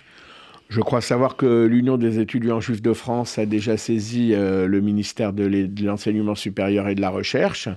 Je 0.70 0.82
crois 0.82 1.00
savoir 1.00 1.38
que 1.38 1.66
l'Union 1.66 1.98
des 1.98 2.20
étudiants 2.20 2.60
juifs 2.60 2.82
de 2.82 2.92
France 2.92 3.38
a 3.38 3.46
déjà 3.46 3.78
saisi 3.78 4.34
euh, 4.34 4.68
le 4.68 4.82
ministère 4.82 5.32
de 5.32 5.70
l'enseignement 5.86 6.36
supérieur 6.36 6.90
et 6.90 6.96
de 6.96 7.00
la 7.00 7.10
recherche. 7.10 7.70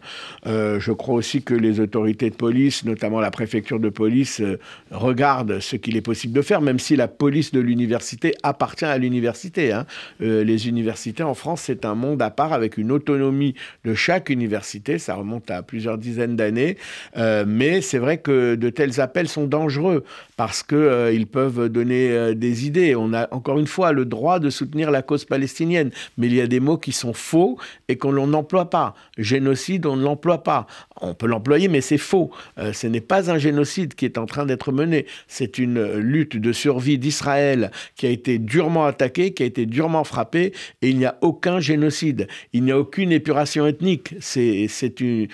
Euh, 0.47 0.81
je 0.81 0.91
crois 0.91 1.15
aussi 1.15 1.43
que 1.43 1.55
les 1.55 1.79
autorités 1.79 2.31
de 2.31 2.35
police, 2.35 2.85
notamment 2.85 3.21
la 3.21 3.31
préfecture 3.31 3.79
de 3.79 3.91
police, 3.91 4.41
euh, 4.41 4.59
regardent 4.91 5.61
ce 5.61 5.77
qu'il 5.77 5.97
est 5.97 6.01
possible 6.01 6.33
de 6.33 6.43
faire, 6.43 6.61
même 6.61 6.81
si 6.81 6.97
la 6.97 7.07
police 7.07 7.53
de 7.53 7.61
l'université 7.61 8.35
appartient 8.43 8.85
à 8.85 8.99
l'université. 8.99 9.73
Hein. 9.73 9.87
les 10.21 10.69
universités 10.69 11.23
en 11.23 11.35
France, 11.35 11.63
c'est 11.67 11.85
un 11.85 11.95
monde 11.95 12.23
à 12.23 12.31
part 12.31 12.53
avec 12.53 12.77
une 12.77 12.91
autonomie 12.91 13.55
de 13.85 13.95
chaque 13.95 14.31
université. 14.31 14.99
Ça 14.99 15.15
remonte 15.15 15.51
à 15.51 15.63
plusieurs 15.63 15.99
dizaines 15.99 16.37
d'années. 16.37 16.77
mais 17.17 17.81
c'est 17.81 17.99
vrai 17.99 18.19
que 18.19 18.55
de 18.55 18.71
tels 18.71 19.01
appels 19.01 19.29
sont 19.29 19.47
dangereux 19.47 20.05
parce 20.37 20.63
qu'ils 20.63 21.27
peuvent 21.27 21.69
donner 21.69 22.35
des 22.35 22.67
idées 22.67 22.80
on 22.97 23.13
a 23.13 23.29
encore 23.33 23.59
une 23.59 23.67
fois 23.67 23.93
le 23.93 24.05
droit 24.05 24.39
de 24.39 24.51
soutenir 24.51 24.91
la 24.91 25.03
cause 25.03 25.25
palestinienne, 25.25 25.91
mais 26.17 26.27
il 26.27 26.35
y 26.35 26.41
a 26.41 26.47
des 26.47 26.61
mots 26.61 26.79
qui 26.79 26.93
sont 26.93 27.13
faux 27.13 27.59
et 27.89 27.97
qu'on 27.97 28.13
n'emploie 28.27 28.71
pas. 28.71 28.95
Génocide, 29.19 29.87
on 29.87 29.97
ne 29.97 30.03
l'emploie 30.03 30.43
pas. 30.43 30.67
On 31.01 31.15
peut 31.15 31.27
l'employer, 31.27 31.69
mais 31.69 31.81
c'est 31.81 31.99
faux. 31.99 32.31
Euh, 32.59 32.73
ce 32.73 32.87
n'est 32.87 33.01
pas 33.01 33.31
un 33.31 33.39
génocide 33.39 33.95
qui 33.95 34.05
est 34.05 34.19
en 34.19 34.27
train 34.27 34.47
d'être 34.47 34.73
mené. 34.73 35.07
C'est 35.29 35.59
une 35.59 35.95
lutte 35.95 36.37
de 36.37 36.53
survie 36.53 36.99
d'Israël 36.99 37.71
qui 37.97 38.07
a 38.07 38.11
été 38.11 38.39
durement 38.39 38.85
attaquée, 38.87 39.33
qui 39.33 39.43
a 39.43 39.47
été 39.47 39.67
durement 39.67 40.05
frappée, 40.05 40.53
et 40.83 40.91
il 40.91 40.99
n'y 40.99 41.07
a 41.07 41.17
aucun 41.21 41.61
génocide. 41.61 42.29
Il 42.53 42.65
n'y 42.65 42.73
a 42.73 42.79
aucune 42.79 43.13
épuration 43.13 43.67
ethnique. 43.67 44.15
C'est 44.21 44.69
une, 45.01 45.29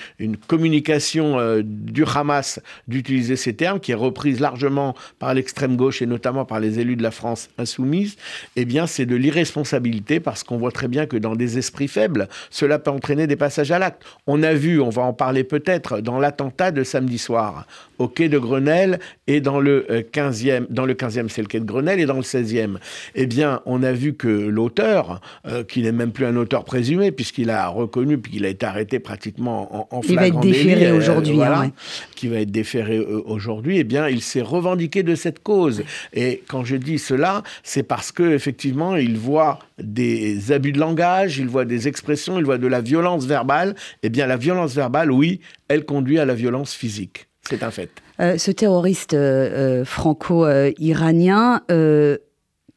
communication 0.46 1.38
euh, 1.38 1.62
du 1.64 2.04
Hamas 2.04 2.60
d'utiliser 2.88 3.36
ces 3.36 3.54
termes 3.54 3.80
qui 3.80 3.92
est 3.92 3.96
reprise 3.96 4.40
largement 4.40 4.94
par 5.18 5.34
l'extrême 5.34 5.76
gauche 5.76 6.02
et 6.02 6.06
notamment 6.06 6.44
par 6.44 6.60
les 6.60 6.78
élus 6.78 6.96
de 6.96 7.02
la 7.02 7.10
France 7.10 7.48
insoumise, 7.58 8.16
eh 8.54 8.64
bien, 8.64 8.86
c'est 8.86 9.06
de 9.06 9.16
l'irresponsabilité 9.16 10.20
parce 10.20 10.44
qu'on 10.44 10.56
voit 10.56 10.72
très 10.72 10.88
bien 10.88 11.06
que 11.06 11.16
dans 11.16 11.34
des 11.34 11.58
esprits 11.58 11.88
faibles, 11.88 12.28
cela 12.50 12.78
peut 12.78 12.90
entraîner 12.90 13.26
des 13.26 13.36
passages 13.36 13.72
à 13.72 13.78
l'acte. 13.78 14.02
On 14.26 14.42
a 14.42 14.54
vu, 14.54 14.80
on 14.80 14.90
va 14.90 15.02
en 15.02 15.12
parler 15.12 15.44
peut 15.44 15.55
peut-être 15.56 16.00
dans 16.02 16.18
l'attentat 16.18 16.70
de 16.70 16.84
samedi 16.84 17.16
soir 17.16 17.66
au 17.98 18.08
quai 18.08 18.28
de 18.28 18.38
Grenelle 18.38 18.98
et 19.26 19.40
dans 19.40 19.58
le 19.58 19.86
15e, 20.12 20.50
euh, 20.50 20.66
dans 20.68 20.84
le 20.84 20.92
15e 20.92 21.30
c'est 21.30 21.40
le 21.40 21.48
quai 21.48 21.60
de 21.60 21.64
Grenelle 21.64 21.98
et 21.98 22.04
dans 22.04 22.16
le 22.16 22.22
16e. 22.22 22.76
Eh 23.14 23.24
bien, 23.24 23.62
on 23.64 23.82
a 23.82 23.92
vu 23.92 24.12
que 24.12 24.28
l'auteur, 24.28 25.22
euh, 25.46 25.64
qui 25.64 25.80
n'est 25.80 25.92
même 25.92 26.12
plus 26.12 26.26
un 26.26 26.36
auteur 26.36 26.64
présumé 26.64 27.10
puisqu'il 27.10 27.48
a 27.48 27.68
reconnu 27.68 28.18
puis 28.18 28.32
qu'il 28.32 28.44
a 28.44 28.48
été 28.48 28.66
arrêté 28.66 28.98
pratiquement 28.98 29.74
en, 29.74 29.96
en 29.96 30.00
Il 30.02 30.16
va 30.16 30.26
être 30.26 30.40
déféré 30.40 30.88
euh, 30.88 30.96
aujourd'hui, 30.96 31.42
hein, 31.42 31.72
qui 32.14 32.28
va 32.28 32.40
être 32.40 32.50
déféré 32.50 32.98
aujourd'hui, 32.98 33.78
eh 33.78 33.84
bien, 33.84 34.08
il 34.08 34.20
s'est 34.20 34.42
revendiqué 34.42 35.02
de 35.02 35.14
cette 35.14 35.42
cause. 35.42 35.82
Et 36.12 36.42
quand 36.48 36.64
je 36.64 36.76
dis 36.76 36.98
cela, 36.98 37.42
c'est 37.62 37.82
parce 37.82 38.12
que 38.12 38.34
effectivement, 38.34 38.96
il 38.96 39.16
voit 39.16 39.58
des 39.78 40.52
abus 40.52 40.72
de 40.72 40.78
langage, 40.78 41.38
il 41.38 41.48
voit 41.48 41.64
des 41.64 41.88
expressions, 41.88 42.38
il 42.38 42.44
voit 42.44 42.58
de 42.58 42.66
la 42.66 42.80
violence 42.80 43.24
verbale. 43.24 43.74
Eh 44.02 44.10
bien, 44.10 44.26
la 44.26 44.36
violence 44.36 44.74
verbale, 44.74 45.10
oui, 45.10 45.40
elle 45.68 45.84
conduit 45.84 46.18
à 46.18 46.24
la 46.24 46.34
violence 46.34 46.74
physique. 46.74 47.28
C'est 47.48 47.62
un 47.62 47.70
fait. 47.70 47.90
Euh, 48.20 48.38
ce 48.38 48.50
terroriste 48.50 49.14
euh, 49.14 49.80
euh, 49.80 49.84
franco-iranien, 49.84 51.62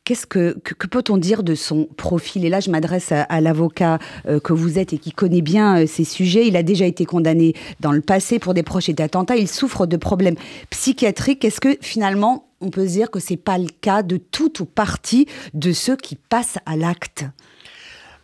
qu'est-ce 0.04 0.28
que, 0.28 0.58
que, 0.60 0.88
peut-on 0.88 1.18
dire 1.18 1.44
de 1.44 1.56
son 1.56 1.86
profil? 1.86 2.46
Et 2.46 2.50
là, 2.50 2.60
je 2.60 2.70
m'adresse 2.70 3.12
à, 3.12 3.42
l'avocat 3.42 4.00
que 4.44 4.54
vous 4.54 4.80
êtes 4.80 4.94
et 4.94 4.98
qui 4.98 5.12
connaît 5.12 5.42
bien 5.42 5.86
ces 5.86 6.04
sujets. 6.04 6.48
Il 6.48 6.56
a 6.56 6.64
déjà 6.64 6.86
été 6.86 7.06
condamné 7.06 7.54
dans 7.80 7.92
le 7.92 8.02
passé 8.02 8.40
pour 8.40 8.54
des 8.54 8.64
proches 8.64 8.90
d'attentats. 8.90 9.38
Il 9.38 9.48
souffre 9.48 9.86
de 9.86 9.98
problèmes 9.98 10.36
psychiatriques. 10.72 11.46
Est-ce 11.46 11.62
que 11.62 11.78
finalement, 11.82 12.50
on 12.60 12.72
peut 12.72 12.86
dire 12.86 13.12
que 13.12 13.20
c'est 13.20 13.38
pas 13.38 13.60
le 13.60 13.70
cas 13.82 14.02
de 14.02 14.18
tout 14.18 14.62
ou 14.62 14.66
partie 14.66 15.28
de 15.54 15.72
ceux 15.72 15.96
qui 15.96 16.16
passent 16.16 16.58
à 16.66 16.76
l'acte? 16.76 17.26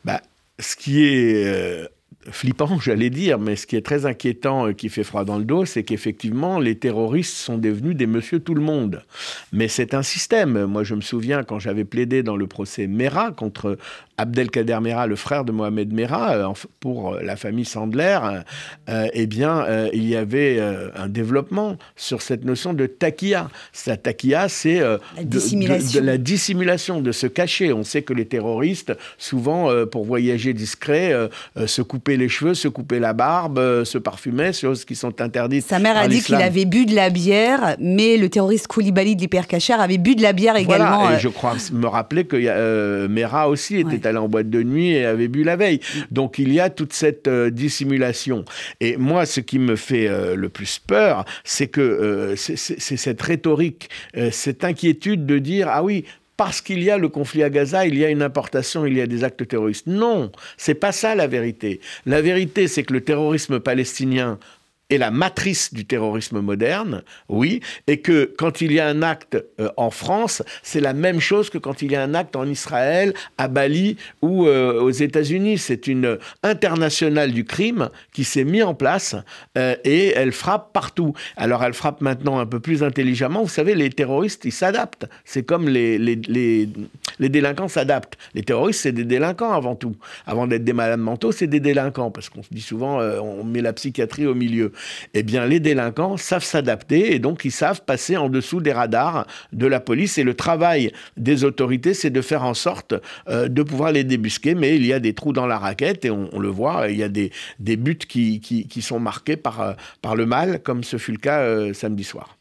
Bah, 0.04 0.22
Ce 0.60 0.76
qui 0.76 1.06
est 1.06 1.88
flippant, 2.30 2.80
j'allais 2.82 3.10
dire, 3.10 3.40
mais 3.40 3.56
ce 3.56 3.68
qui 3.68 3.76
est 3.76 3.86
très 3.86 4.06
inquiétant 4.06 4.68
et 4.68 4.76
qui 4.76 4.90
fait 4.90 5.04
froid 5.04 5.26
dans 5.26 5.38
le 5.38 5.46
dos, 5.46 5.66
c'est 5.66 5.84
qu'effectivement, 5.84 6.60
les 6.60 6.76
terroristes 6.76 7.36
sont 7.36 7.58
devenus 7.58 7.96
des 7.96 8.08
monsieur 8.08 8.40
tout 8.40 8.56
le 8.56 8.62
monde. 8.62 9.04
Mais 9.52 9.68
c'est 9.68 9.94
un 9.94 10.04
système. 10.04 10.66
Moi, 10.66 10.84
je 10.84 10.96
me 10.96 11.02
souviens 11.02 11.44
quand 11.44 11.60
j'avais 11.60 11.86
plaidé 11.86 12.24
dans 12.24 12.38
le 12.38 12.48
procès 12.48 12.88
Mera 12.88 13.32
contre 13.32 13.78
Abdelkader 14.18 14.80
Mera, 14.82 15.08
le 15.08 15.16
frère 15.16 15.44
de 15.44 15.52
Mohamed 15.52 15.94
Mera, 15.94 16.36
euh, 16.36 16.54
pour 16.80 17.16
euh, 17.16 17.22
la 17.22 17.36
famille 17.36 17.66
Sandler, 17.66 18.20
euh, 18.90 19.08
eh 19.14 19.28
bien, 19.28 19.66
il 19.94 20.08
y 20.08 20.16
avait 20.16 20.60
un 20.96 21.08
développement 21.08 21.78
sur 21.96 22.22
cette 22.22 22.46
notion 22.46 22.74
de 22.74 22.86
taquilla. 22.86 23.50
Cette 23.74 24.04
taquilla, 24.04 24.50
c'est 24.50 24.80
de, 24.80 26.00
la 26.00 26.18
dissimulation, 26.18 27.02
de 27.02 27.12
se 27.12 27.28
cacher. 27.28 27.74
On 27.74 27.84
sait 27.84 28.04
que 28.04 28.14
les 28.14 28.26
terroristes, 28.26 28.94
souvent, 29.18 29.70
pour 29.88 30.06
voyager 30.06 30.54
discret, 30.54 31.14
se 31.66 31.82
coupaient 31.82 32.18
les 32.18 32.30
cheveux, 32.30 32.54
se 32.54 32.68
coupaient 32.68 33.00
la 33.00 33.14
barbe, 33.14 33.84
se 33.84 33.98
parfumaient, 33.98 34.54
choses 34.54 34.86
qui 34.86 34.96
sont 34.96 35.22
interdites. 35.22 35.66
Sa 35.66 35.80
mère 35.80 35.98
a 35.98 36.08
dit 36.08 36.22
qu'il 36.22 36.36
avait 36.36 36.66
bu 36.66 36.86
de 36.86 36.96
la 36.96 37.10
bière, 37.10 37.76
mais 37.80 38.18
le 38.18 38.30
terroriste 38.30 38.68
Koulibaly 38.68 39.16
de 39.16 39.22
l'hypercacher 39.22 39.74
avait 39.74 39.98
bu 39.98 40.16
de 40.16 40.22
la 40.22 40.34
bière 40.34 40.56
également. 40.56 41.00
Voilà, 41.02 41.18
et 41.18 41.20
je 41.20 41.30
crois 41.30 41.56
me 41.72 41.88
rappeler 41.88 42.26
que 42.26 43.08
Mera 43.08 43.50
aussi 43.50 43.78
était 43.78 44.05
allé 44.06 44.18
en 44.18 44.28
boîte 44.28 44.50
de 44.50 44.64
nuit 44.64 44.92
et 44.92 45.06
avait 45.06 45.28
bu 45.28 45.44
la 45.44 45.56
veille. 45.56 45.80
Donc 46.12 46.40
il 46.40 46.54
y 46.54 46.60
a 46.60 46.70
toute 46.70 46.94
cette 46.94 47.28
euh, 47.28 47.50
dissimulation. 47.50 48.46
Et 48.80 48.98
moi, 48.98 49.26
ce 49.26 49.40
qui 49.40 49.60
me 49.60 49.76
fait 49.76 50.08
euh, 50.08 50.36
le 50.36 50.50
plus 50.50 50.80
peur, 50.80 51.26
c'est 51.44 51.68
que 51.68 51.82
euh, 51.82 52.36
c'est 52.36 52.58
cette 52.80 53.22
rhétorique, 53.22 53.90
cette 54.32 54.64
inquiétude 54.64 55.26
de 55.26 55.40
dire 55.40 55.68
ah 55.70 55.84
oui, 55.84 56.06
parce 56.38 56.62
qu'il 56.62 56.84
y 56.84 56.90
a 56.90 56.98
le 56.98 57.10
conflit 57.10 57.44
à 57.44 57.50
Gaza, 57.50 57.86
il 57.86 57.98
y 57.98 58.04
a 58.04 58.10
une 58.10 58.22
importation, 58.22 58.86
il 58.86 58.98
y 58.98 59.02
a 59.02 59.08
des 59.08 59.24
actes 59.24 59.48
terroristes. 59.48 59.88
Non, 59.88 60.32
c'est 60.58 60.76
pas 60.76 60.92
ça 60.92 61.16
la 61.16 61.28
vérité. 61.28 61.80
La 62.06 62.22
vérité, 62.22 62.68
c'est 62.68 62.84
que 62.84 62.94
le 62.94 63.02
terrorisme 63.02 63.60
palestinien 63.60 64.38
est 64.90 64.98
la 64.98 65.12
matrice 65.12 65.74
du 65.74 65.86
terrorisme 65.86 66.42
moderne, 66.42 67.04
oui, 67.28 67.62
et 67.88 68.02
que 68.02 68.32
quand 68.38 68.62
il 68.62 68.72
y 68.72 68.80
a 68.80 68.88
un 68.88 69.02
acte 69.02 69.38
euh, 69.60 69.70
en 69.78 69.90
France, 69.90 70.44
c'est 70.62 70.80
la 70.80 70.94
même 70.94 71.20
chose 71.20 71.50
que 71.50 71.58
quand 71.58 71.82
il 71.82 71.92
y 71.92 71.96
a 71.96 72.04
un 72.04 72.14
acte 72.14 72.36
en 72.36 72.48
Israël, 72.48 73.14
à 73.38 73.48
Bali 73.48 73.98
ou 74.22 74.46
euh, 74.46 74.80
aux 74.80 74.92
États-Unis. 74.92 75.58
C'est 75.58 75.88
une 75.88 76.18
internationale 76.44 77.32
du 77.32 77.46
crime 77.46 77.90
qui 78.14 78.24
s'est 78.24 78.44
mise 78.44 78.64
en 78.64 78.74
place 78.76 79.16
euh, 79.58 79.76
et 79.84 80.10
elle 80.10 80.32
frappe 80.32 80.72
partout. 80.72 81.14
Alors 81.36 81.64
elle 81.64 81.74
frappe 81.74 82.02
maintenant 82.02 82.40
un 82.40 82.46
peu 82.46 82.60
plus 82.60 82.84
intelligemment. 82.84 83.42
Vous 83.42 83.50
savez, 83.50 83.74
les 83.76 83.90
terroristes, 83.90 84.46
ils 84.46 84.52
s'adaptent. 84.52 85.08
C'est 85.24 85.44
comme 85.44 85.68
les, 85.68 85.98
les, 85.98 86.70
délinquants 87.20 87.68
s'adaptent. 87.68 88.18
Les 88.36 88.44
terroristes, 88.44 88.82
c'est 88.82 88.92
des 88.92 89.04
délinquants 89.04 89.54
avant 89.54 89.76
tout. 89.76 89.96
Avant 90.28 90.46
d'être 90.48 90.64
des 90.64 90.74
malades 90.74 91.00
mentaux, 91.00 91.32
c'est 91.32 91.48
des 91.48 91.60
délinquants, 91.60 92.12
parce 92.12 92.30
qu'on 92.30 92.44
se 92.44 92.50
dit 92.52 92.62
souvent, 92.62 93.00
on 93.00 93.44
met 93.44 93.62
la 93.62 93.74
psychiatrie 93.74 94.26
au 94.26 94.36
milieu 94.36 94.72
eh 95.14 95.24
bien, 95.24 95.46
les 95.46 95.60
délinquants 95.60 96.18
savent 96.18 96.44
s'adapter 96.44 97.14
et 97.14 97.20
donc 97.20 97.46
ils 97.46 97.52
savent 97.52 97.82
passer 97.86 98.18
en 98.18 98.30
dessous 98.30 98.62
des 98.62 98.74
radars 98.74 99.28
de 99.54 99.68
la 99.68 99.80
police. 99.80 100.18
Et 100.18 100.24
le 100.24 100.34
travail 100.34 100.92
des 101.18 101.44
autorités, 101.44 101.94
c'est 101.94 102.10
de 102.10 102.22
faire 102.22 102.44
en 102.44 102.54
sorte 102.54 102.94
euh, 103.30 103.48
de 103.48 103.64
pouvoir 103.64 103.92
les 103.92 104.04
débusquer. 104.04 104.56
Mais 104.56 104.76
il 104.76 104.86
y 104.86 104.94
a 104.94 105.00
des 105.00 105.14
trous 105.14 105.34
dans 105.34 105.48
la 105.48 105.58
raquette 105.58 106.06
et 106.06 106.12
on, 106.12 106.40
le 106.40 106.50
voit, 106.50 106.90
il 106.90 106.98
y 106.98 107.04
a 107.04 107.10
des, 107.10 107.32
buts 107.60 107.98
qui, 107.98 108.82
sont 108.82 109.00
marqués 109.00 109.38
par, 109.38 109.62
euh, 109.62 109.74
par 110.02 110.16
le 110.16 110.26
mal, 110.26 110.62
comme 110.62 110.84
ce 110.84 110.98
fut 110.98 111.12
le 111.12 111.18
cas 111.18 111.40
euh, 111.40 111.74
samedi 111.74 112.04
soir. 112.04 112.38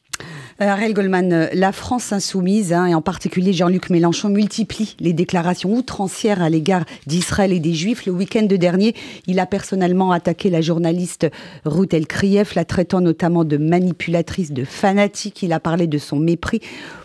Euh, 0.61 0.68
Ariel 0.68 0.94
Goldman, 0.94 1.33
euh, 1.33 1.47
la 1.52 1.73
France 1.73 2.12
insoumise, 2.12 2.73
hein, 2.73 2.87
et 2.87 2.94
en 2.94 3.02
particulier 3.02 3.52
Jean-Luc 3.52 3.90
Mélenchon, 3.90 4.28
multiplie 4.28 4.97
les 5.00 5.12
déclarations 5.12 5.73
outrancières 5.75 6.42
à 6.42 6.49
l'égard 6.49 6.85
d'Israël 7.06 7.52
et 7.52 7.59
des 7.59 7.75
Juifs. 7.75 8.06
Le 8.06 8.12
week-end 8.12 8.42
dernier, 8.42 8.94
il 9.26 9.40
a 9.40 9.47
personnellement 9.47 10.12
attaqué 10.12 10.50
la 10.50 10.61
journaliste 10.61 11.26
Ruth 11.64 11.92
El 11.92 12.06
Krief, 12.06 12.54
la 12.54 12.64
traitant 12.64 13.00
notamment 13.00 13.44
de 13.44 13.56
manipulatrice, 13.56 14.52
de 14.52 14.64
fanatique. 14.64 15.42
Il 15.42 15.52
a 15.52 15.59
parlé 15.59 15.88
de 15.88 15.99
son 15.99 16.16
mépris 16.16 16.61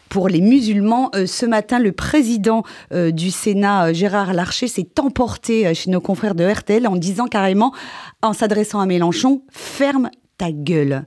pour 0.10 0.30
les 0.30 0.42
musulmans. 0.42 1.10
Euh, 1.16 1.26
ce 1.26 1.48
matin, 1.48 1.80
le 1.80 1.92
président 1.92 2.64
du 2.92 3.32
Sénat, 3.32 3.94
Gérard 3.94 4.34
Larcher, 4.34 4.68
s'est 4.68 4.90
emporté 5.00 5.74
chez 5.74 5.90
nos 5.90 6.02
confrères 6.02 6.36
de 6.36 6.44
RTL 6.44 6.88
en 6.88 6.96
disant 6.96 7.26
carrément, 7.26 7.74
en 8.22 8.34
s'adressant 8.34 8.80
à 8.80 8.86
Mélenchon, 8.86 9.42
ferme 9.50 10.10
ta 10.40 10.52
gueule. 10.52 11.04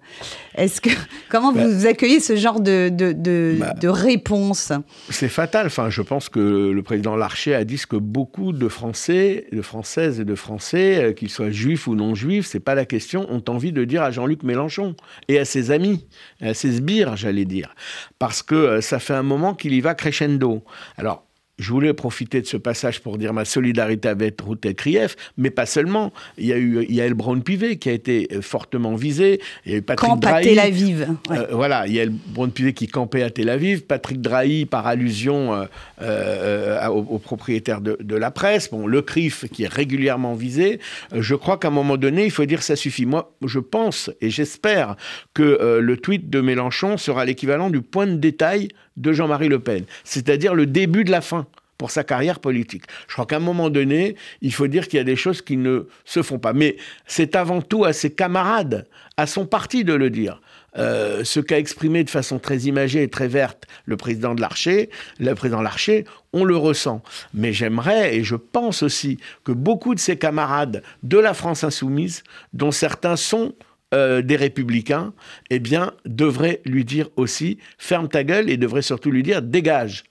Est-ce 0.54 0.80
que 0.80 0.90
comment 1.30 1.52
bah. 1.52 1.66
vous 1.66 1.86
accueillez 1.86 2.20
ce 2.20 2.36
genre 2.36 2.60
de, 2.60 2.90
de, 2.92 3.56
bah. 3.58 3.72
de, 3.72 3.88
réponse? 3.88 4.70
C'est 5.08 5.30
fatal. 5.30 5.66
Enfin, 5.66 5.90
je 5.90 6.02
pense 6.02 6.28
que 6.28 6.38
le 6.70 6.82
président 6.82 7.16
Larcher 7.16 7.54
a 7.54 7.64
dit 7.64 7.78
ce 7.78 7.86
que 7.86 7.96
beaucoup 7.96 8.52
de 8.52 8.68
Français, 8.68 9.46
de 9.50 9.62
Françaises 9.62 10.20
et 10.20 10.24
de 10.24 10.34
Français, 10.34 11.02
euh, 11.02 11.12
qu'ils 11.12 11.30
soient 11.30 11.50
juifs 11.50 11.86
ou 11.88 11.96
non 11.96 12.14
juifs, 12.14 12.46
c'est 12.46 12.60
pas 12.60 12.74
la 12.74 12.84
question, 12.84 13.26
ont 13.30 13.42
envie 13.48 13.72
de 13.72 13.84
dire 13.84 14.02
à 14.02 14.10
Jean-Luc 14.10 14.42
Mélenchon 14.42 14.94
et 15.28 15.38
à 15.38 15.44
ses 15.46 15.70
amis, 15.70 16.06
à 16.42 16.52
ses 16.52 16.72
sbires, 16.72 17.16
j'allais 17.16 17.46
dire, 17.46 17.74
parce 18.18 18.42
que 18.42 18.54
euh, 18.54 18.80
ça 18.82 18.98
fait 18.98 19.14
un 19.14 19.22
moment 19.22 19.54
qu'il 19.54 19.72
y 19.72 19.80
va 19.80 19.94
crescendo. 19.94 20.62
Alors 20.98 21.24
je 21.58 21.70
voulais 21.70 21.92
profiter 21.92 22.40
de 22.40 22.46
ce 22.46 22.56
passage 22.56 23.00
pour 23.00 23.18
dire 23.18 23.34
ma 23.34 23.44
solidarité 23.44 24.08
avec 24.08 24.40
Ruth 24.40 24.74
Krief, 24.74 25.16
mais 25.36 25.50
pas 25.50 25.66
seulement. 25.66 26.12
Il 26.38 26.46
y 26.46 26.52
a 26.52 26.56
eu 26.56 26.84
Yael 26.88 27.14
Braun-Pivet 27.14 27.76
qui 27.76 27.90
a 27.90 27.92
été 27.92 28.28
euh, 28.32 28.40
fortement 28.40 28.94
visé. 28.94 29.40
Il 29.66 29.72
y 29.72 29.74
a 29.74 29.78
eu 29.78 29.82
Patrick 29.82 30.10
Camp 30.10 30.24
à 30.24 30.40
Tel 30.40 30.58
Aviv. 30.58 31.08
Euh, 31.30 31.46
voilà, 31.52 31.86
Yael 31.86 32.10
Braun-Pivet 32.10 32.72
qui 32.72 32.88
campait 32.88 33.22
à 33.22 33.30
Tel 33.30 33.50
Aviv. 33.50 33.82
Patrick 33.82 34.20
Drahi, 34.22 34.64
par 34.64 34.86
allusion 34.86 35.66
euh, 36.00 36.86
aux, 36.88 37.18
propriétaires 37.18 37.80
de, 37.80 38.16
la 38.16 38.30
presse. 38.30 38.70
Bon, 38.70 38.86
le 38.86 39.02
CRIF 39.02 39.46
qui 39.48 39.64
est 39.64 39.72
régulièrement 39.72 40.34
visé. 40.34 40.80
je 41.14 41.34
crois 41.34 41.58
qu'à 41.58 41.68
un 41.68 41.72
moment 41.72 41.96
donné, 41.96 42.24
il 42.24 42.30
faut 42.30 42.46
dire 42.46 42.62
ça 42.62 42.76
suffit. 42.76 43.06
Moi, 43.06 43.34
je 43.44 43.58
pense 43.58 44.10
et 44.20 44.30
j'espère 44.30 44.96
que 45.34 45.78
le 45.80 45.96
tweet 45.96 46.30
de 46.30 46.40
Mélenchon 46.40 46.96
sera 46.96 47.24
l'équivalent 47.24 47.70
du 47.70 47.82
point 47.82 48.06
de 48.06 48.16
détail 48.16 48.68
de 48.96 49.12
Jean-Marie 49.12 49.48
Le 49.48 49.58
Pen, 49.58 49.84
c'est-à-dire 50.04 50.54
le 50.54 50.66
début 50.66 51.04
de 51.04 51.10
la 51.10 51.20
fin 51.20 51.46
pour 51.82 51.90
sa 51.90 52.04
carrière 52.04 52.38
politique. 52.38 52.84
Je 53.08 53.14
crois 53.14 53.26
qu'à 53.26 53.38
un 53.38 53.40
moment 53.40 53.68
donné, 53.68 54.14
il 54.40 54.54
faut 54.54 54.68
dire 54.68 54.86
qu'il 54.86 54.98
y 54.98 55.00
a 55.00 55.04
des 55.04 55.16
choses 55.16 55.42
qui 55.42 55.56
ne 55.56 55.88
se 56.04 56.22
font 56.22 56.38
pas. 56.38 56.52
Mais 56.52 56.76
c'est 57.06 57.34
avant 57.34 57.60
tout 57.60 57.84
à 57.84 57.92
ses 57.92 58.10
camarades, 58.10 58.86
à 59.16 59.26
son 59.26 59.46
parti 59.46 59.82
de 59.82 59.92
le 59.92 60.08
dire. 60.08 60.40
Euh, 60.78 61.24
ce 61.24 61.40
qu'a 61.40 61.58
exprimé 61.58 62.04
de 62.04 62.08
façon 62.08 62.38
très 62.38 62.58
imagée 62.60 63.02
et 63.02 63.08
très 63.08 63.26
verte 63.26 63.66
le 63.84 63.96
président 63.96 64.36
de 64.36 64.40
l'Archer, 64.40 64.90
le 65.18 65.34
président 65.34 65.60
Larcher, 65.60 66.04
on 66.32 66.44
le 66.44 66.56
ressent. 66.56 67.02
Mais 67.34 67.52
j'aimerais, 67.52 68.16
et 68.16 68.22
je 68.22 68.36
pense 68.36 68.84
aussi, 68.84 69.18
que 69.42 69.50
beaucoup 69.50 69.96
de 69.96 70.00
ses 70.00 70.16
camarades 70.16 70.84
de 71.02 71.18
la 71.18 71.34
France 71.34 71.64
insoumise, 71.64 72.22
dont 72.52 72.70
certains 72.70 73.16
sont 73.16 73.54
euh, 73.92 74.22
des 74.22 74.36
républicains, 74.36 75.12
eh 75.50 75.58
bien, 75.58 75.92
devrait 76.06 76.60
lui 76.64 76.84
dire 76.84 77.08
aussi 77.16 77.58
ferme 77.78 78.08
ta 78.08 78.24
gueule 78.24 78.48
et 78.48 78.56
devrait 78.56 78.82
surtout 78.82 79.10
lui 79.10 79.22
dire 79.22 79.42
dégage. 79.42 80.04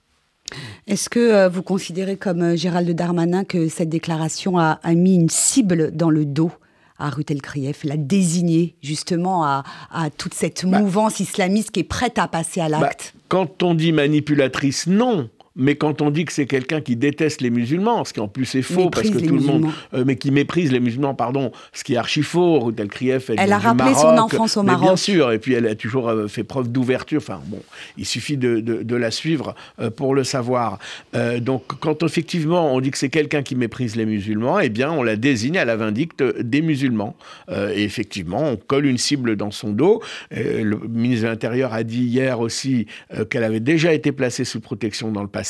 Est-ce 0.87 1.09
que 1.09 1.19
euh, 1.19 1.49
vous 1.49 1.63
considérez, 1.63 2.17
comme 2.17 2.41
euh, 2.41 2.55
Gérald 2.55 2.89
Darmanin, 2.91 3.43
que 3.43 3.69
cette 3.69 3.89
déclaration 3.89 4.57
a, 4.57 4.79
mis 4.93 5.15
une 5.15 5.29
cible 5.29 5.91
dans 5.95 6.09
le 6.09 6.25
dos 6.25 6.51
à 6.99 7.09
Ruth 7.09 7.41
Krief, 7.41 7.83
l'a 7.83 7.97
désigné 7.97 8.75
justement 8.83 9.43
à, 9.43 9.63
toute 10.17 10.35
cette 10.35 10.65
bah 10.65 10.79
mouvance 10.79 11.19
islamiste 11.19 11.71
qui 11.71 11.79
est 11.79 11.83
prête 11.83 12.19
à 12.19 12.27
passer 12.27 12.61
à 12.61 12.69
bah, 12.69 12.81
l'acte 12.81 13.15
Quand 13.27 13.63
on 13.63 13.73
dit 13.73 13.91
manipulatrice, 13.91 14.85
non. 14.85 15.29
Mais 15.55 15.75
quand 15.75 16.01
on 16.01 16.11
dit 16.11 16.25
que 16.25 16.31
c'est 16.31 16.45
quelqu'un 16.45 16.79
qui 16.79 16.95
déteste 16.95 17.41
les 17.41 17.49
musulmans, 17.49 18.05
ce 18.05 18.13
qui 18.13 18.21
en 18.21 18.29
plus 18.29 18.55
est 18.55 18.61
faux, 18.61 18.89
parce 18.89 19.09
que 19.09 19.17
tout 19.17 19.35
le 19.35 19.41
monde, 19.41 19.67
euh, 19.93 20.03
mais 20.05 20.15
qui 20.15 20.31
méprise 20.31 20.71
les 20.71 20.79
musulmans, 20.79 21.13
pardon, 21.13 21.51
ce 21.73 21.83
qui 21.83 21.95
est 21.95 21.97
archi 21.97 22.23
faux, 22.23 22.71
tel 22.71 22.87
Krief, 22.87 23.29
elle, 23.29 23.35
elle 23.37 23.51
a 23.51 23.57
rappelé 23.57 23.93
son 23.93 24.17
enfance 24.17 24.55
au 24.55 24.63
Maroc. 24.63 24.83
Bien 24.83 24.95
sûr, 24.95 25.31
et 25.31 25.39
puis 25.39 25.53
elle 25.53 25.67
a 25.67 25.75
toujours 25.75 26.07
euh, 26.07 26.27
fait 26.27 26.45
preuve 26.45 26.71
d'ouverture. 26.71 27.19
Enfin 27.21 27.41
bon, 27.47 27.59
il 27.97 28.05
suffit 28.05 28.37
de, 28.37 28.59
de, 28.61 28.95
la 28.95 29.11
suivre 29.11 29.55
euh, 29.79 29.89
pour 29.89 30.15
le 30.15 30.23
savoir. 30.23 30.79
donc 31.39 31.63
quand 31.79 32.03
effectivement 32.03 32.73
on 32.73 32.79
dit 32.79 32.91
que 32.91 32.97
c'est 32.97 33.09
quelqu'un 33.09 33.41
qui 33.41 33.55
méprise 33.55 33.95
les 33.95 34.05
musulmans, 34.05 34.59
eh 34.59 34.69
bien 34.69 34.91
on 34.91 35.03
la 35.03 35.15
désigne 35.15 35.57
à 35.57 35.65
la 35.65 35.75
vindicte 35.75 36.23
des 36.39 36.61
musulmans. 36.61 37.15
et 37.49 37.83
effectivement, 37.83 38.43
on 38.51 38.57
colle 38.57 38.85
une 38.85 38.97
cible 38.97 39.35
dans 39.35 39.51
son 39.51 39.71
dos. 39.71 40.01
le 40.31 40.75
ministre 40.87 41.25
de 41.25 41.29
l'Intérieur 41.29 41.73
a 41.73 41.83
dit 41.83 42.03
hier 42.03 42.39
aussi 42.39 42.85
qu'elle 43.29 43.43
avait 43.43 43.59
déjà 43.59 43.93
été 43.93 44.11
placée 44.11 44.45
sous 44.45 44.59
protection 44.59 45.11
dans 45.11 45.21
le 45.21 45.27
passé 45.27 45.40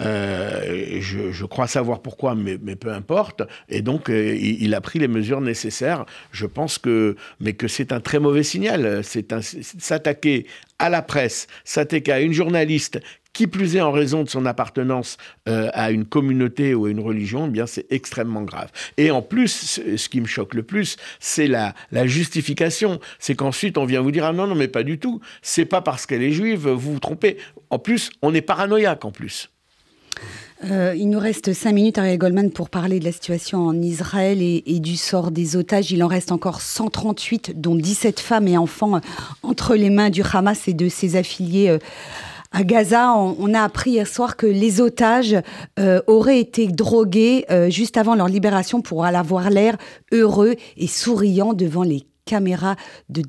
euh, 0.00 1.00
je, 1.00 1.44
crois 1.44 1.66
savoir 1.66 2.00
pourquoi, 2.00 2.34
mais, 2.34 2.76
peu 2.76 2.92
importe. 2.92 3.42
Et 3.68 3.82
donc, 3.82 4.10
euh, 4.10 4.36
il, 4.36 4.74
a 4.74 4.80
pris 4.80 4.98
les 4.98 5.08
mesures 5.08 5.40
nécessaires. 5.40 6.04
Je 6.32 6.46
pense 6.46 6.78
que, 6.78 7.16
mais 7.40 7.52
que 7.54 7.68
c'est 7.68 7.92
un 7.92 8.00
très 8.00 8.18
mauvais 8.18 8.42
signal. 8.42 9.02
C'est 9.02 9.32
s'attaquer 9.78 10.46
à 10.78 10.88
la 10.88 11.02
presse, 11.02 11.46
s'attaquer 11.64 12.12
à 12.12 12.20
une 12.20 12.32
journaliste 12.32 13.00
qui 13.36 13.46
plus 13.46 13.76
est 13.76 13.82
en 13.82 13.92
raison 13.92 14.22
de 14.22 14.30
son 14.30 14.46
appartenance 14.46 15.18
euh, 15.46 15.68
à 15.74 15.90
une 15.90 16.06
communauté 16.06 16.74
ou 16.74 16.86
à 16.86 16.90
une 16.90 17.00
religion, 17.00 17.46
eh 17.48 17.50
bien 17.50 17.66
c'est 17.66 17.84
extrêmement 17.90 18.40
grave. 18.40 18.70
Et 18.96 19.10
en 19.10 19.20
plus, 19.20 19.78
ce 19.96 20.08
qui 20.08 20.22
me 20.22 20.26
choque 20.26 20.54
le 20.54 20.62
plus, 20.62 20.96
c'est 21.20 21.46
la, 21.46 21.74
la 21.92 22.06
justification. 22.06 22.98
C'est 23.18 23.34
qu'ensuite 23.34 23.76
on 23.76 23.84
vient 23.84 24.00
vous 24.00 24.10
dire 24.10 24.24
ah 24.24 24.32
non 24.32 24.46
non 24.46 24.54
mais 24.54 24.68
pas 24.68 24.84
du 24.84 24.98
tout. 24.98 25.20
C'est 25.42 25.66
pas 25.66 25.82
parce 25.82 26.06
qu'elle 26.06 26.22
est 26.22 26.32
juive, 26.32 26.66
vous 26.66 26.92
vous 26.94 26.98
trompez. 26.98 27.36
En 27.68 27.78
plus, 27.78 28.10
on 28.22 28.32
est 28.32 28.40
paranoïaque 28.40 29.04
en 29.04 29.10
plus. 29.10 29.50
Euh, 30.64 30.94
il 30.96 31.10
nous 31.10 31.18
reste 31.18 31.52
cinq 31.52 31.72
minutes, 31.72 31.98
Ariel 31.98 32.18
Goldman, 32.18 32.50
pour 32.50 32.70
parler 32.70 32.98
de 32.98 33.04
la 33.04 33.12
situation 33.12 33.66
en 33.66 33.80
Israël 33.80 34.40
et, 34.40 34.80
du 34.80 34.96
sort 34.96 35.30
des 35.30 35.56
otages. 35.56 35.90
Il 35.90 36.02
en 36.02 36.06
reste 36.06 36.32
encore 36.32 36.60
138, 36.60 37.60
dont 37.60 37.74
17 37.74 38.20
femmes 38.20 38.48
et 38.48 38.56
enfants 38.56 39.00
entre 39.42 39.74
les 39.74 39.90
mains 39.90 40.10
du 40.10 40.22
Hamas 40.22 40.66
et 40.68 40.74
de 40.74 40.88
ses 40.88 41.16
affiliés 41.16 41.68
euh, 41.68 41.78
à 42.52 42.64
Gaza, 42.64 43.12
on, 43.12 43.52
a 43.52 43.60
appris 43.60 43.92
hier 43.92 44.06
soir 44.06 44.36
que 44.36 44.46
les 44.46 44.80
otages 44.80 45.36
euh, 45.78 46.00
auraient 46.06 46.40
été 46.40 46.68
drogués 46.68 47.44
juste 47.68 47.98
avant 47.98 48.14
leur 48.14 48.28
libération 48.28 48.80
pour 48.80 49.04
avoir 49.04 49.50
l'air 49.50 49.76
heureux 50.10 50.54
et 50.78 50.86
souriant 50.86 51.52
devant 51.52 51.82
les 51.82 52.06
caméras 52.24 52.76
de 53.10 53.22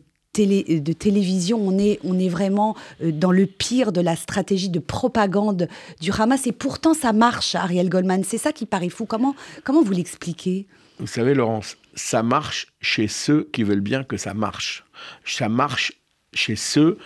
de 0.46 0.94
télévision. 0.94 1.60
On 1.62 1.77
est, 1.77 2.00
on 2.03 2.20
est 2.20 2.29
vraiment 2.29 2.75
euh, 3.01 3.12
dans 3.12 3.32
le 3.32 3.46
pire 3.46 3.91
de 3.91 4.01
la 4.01 4.15
stratégie 4.15 4.70
de 4.70 4.79
propagande 4.79 5.67
du 6.00 6.12
Hamas. 6.12 6.48
Et 6.48 6.51
pourtant, 6.51 6.94
ça 6.94 7.13
marche, 7.13 7.56
Ariel 7.56 7.89
Goldman. 7.89 8.24
C'est 8.24 8.38
ça 8.38 8.51
qui 8.51 8.65
paraît 8.65 8.89
fou. 8.89 9.06
Comment, 9.06 9.36
comment 9.63 9.82
vous 9.82 9.94
l'expliquez? 9.94 10.67
Vous 11.00 11.08
savez, 11.08 11.34
Laurence, 11.34 11.77
ça 11.96 12.24
marche 12.24 12.67
chez 12.82 13.08
ceux 13.08 13.50
qui 13.51 13.63
veulent 13.63 13.82
bien 13.82 14.03
que 14.03 14.17
ça 14.17 14.34
marche. 14.34 14.84
Ça 15.25 15.50
marche 15.50 15.94
chez 16.34 16.56
ceux 16.56 16.98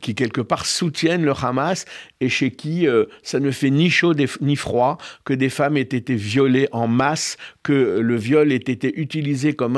qui 0.00 0.14
quelque 0.14 0.40
part 0.40 0.66
soutiennent 0.66 1.24
le 1.24 1.32
Hamas 1.32 1.84
et 2.20 2.28
chez 2.28 2.50
qui 2.50 2.86
euh, 2.86 3.04
ça 3.22 3.40
ne 3.40 3.50
fait 3.50 3.70
ni 3.70 3.90
chaud 3.90 4.14
ni 4.40 4.56
froid 4.56 4.98
que 5.24 5.32
des 5.32 5.48
femmes 5.48 5.76
aient 5.76 5.82
été 5.82 6.14
violées 6.14 6.68
en 6.72 6.88
masse, 6.88 7.36
que 7.62 8.00
le 8.00 8.16
viol 8.16 8.52
ait 8.52 8.56
été 8.56 8.98
utilisé 8.98 9.54
comme, 9.54 9.76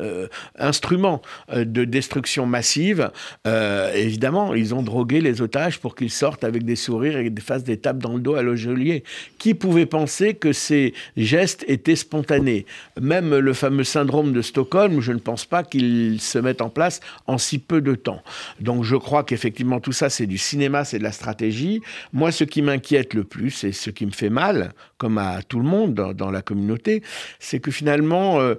euh, 0.00 0.28
instrument 0.58 1.22
euh, 1.52 1.64
de 1.64 1.84
destruction 1.84 2.46
massive. 2.46 3.10
évidemment, 3.94 4.54
ils 4.54 4.74
ont 4.74 4.82
drogué 4.82 5.20
les 5.20 5.40
otages 5.40 5.78
pour 5.78 5.94
qu'ils 5.94 6.10
sortent 6.10 6.44
avec 6.44 6.64
des 6.64 6.76
sourires 6.76 7.16
et 7.16 7.32
fassent 7.40 7.64
des 7.64 7.78
tapes 7.78 7.98
dans 7.98 8.14
le 8.14 8.20
dos 8.20 8.34
à 8.34 8.42
l'ogelier. 8.42 9.04
Qui 9.38 9.54
pouvait 9.54 9.86
penser 9.86 10.34
que 10.34 10.52
ces 10.52 10.94
gestes 11.16 11.64
étaient 11.66 11.96
spontanés? 11.96 12.66
Même 13.00 13.36
le 13.36 13.52
fameux 13.52 13.84
syndrome 13.84 14.32
de 14.32 14.42
Stockholm, 14.42 15.00
je 15.00 15.12
ne 15.12 15.18
pense 15.18 15.44
pas 15.44 15.62
qu'il 15.62 16.20
se 16.20 16.38
mette 16.38 16.60
en 16.60 16.68
place 16.68 17.00
en 17.26 17.38
si 17.38 17.58
peu 17.58 17.80
de 17.80 17.94
temps. 17.94 18.22
Donc 18.60 18.84
je 18.84 18.96
crois 18.96 19.24
qu'effectivement 19.24 19.80
tout 19.80 19.92
ça 19.92 20.10
c'est 20.10 20.26
du 20.26 20.38
cinéma, 20.38 20.84
c'est 20.84 20.98
de 20.98 21.04
la 21.04 21.12
Moi 22.12 22.32
ce 22.32 22.44
qui 22.44 22.62
m'inquiète 22.62 23.14
le 23.14 23.24
plus 23.24 23.64
et 23.64 23.72
ce 23.72 23.90
qui 23.90 24.06
me 24.06 24.10
fait 24.10 24.30
mal, 24.30 24.72
comme 24.98 25.18
à 25.18 25.42
tout 25.42 25.58
le 25.58 25.64
monde 25.64 25.94
dans, 25.94 26.30
la 26.30 26.42
communauté, 26.42 27.02
c'est 27.38 27.60
que 27.60 27.70
finalement, 27.70 28.40
euh, 28.40 28.54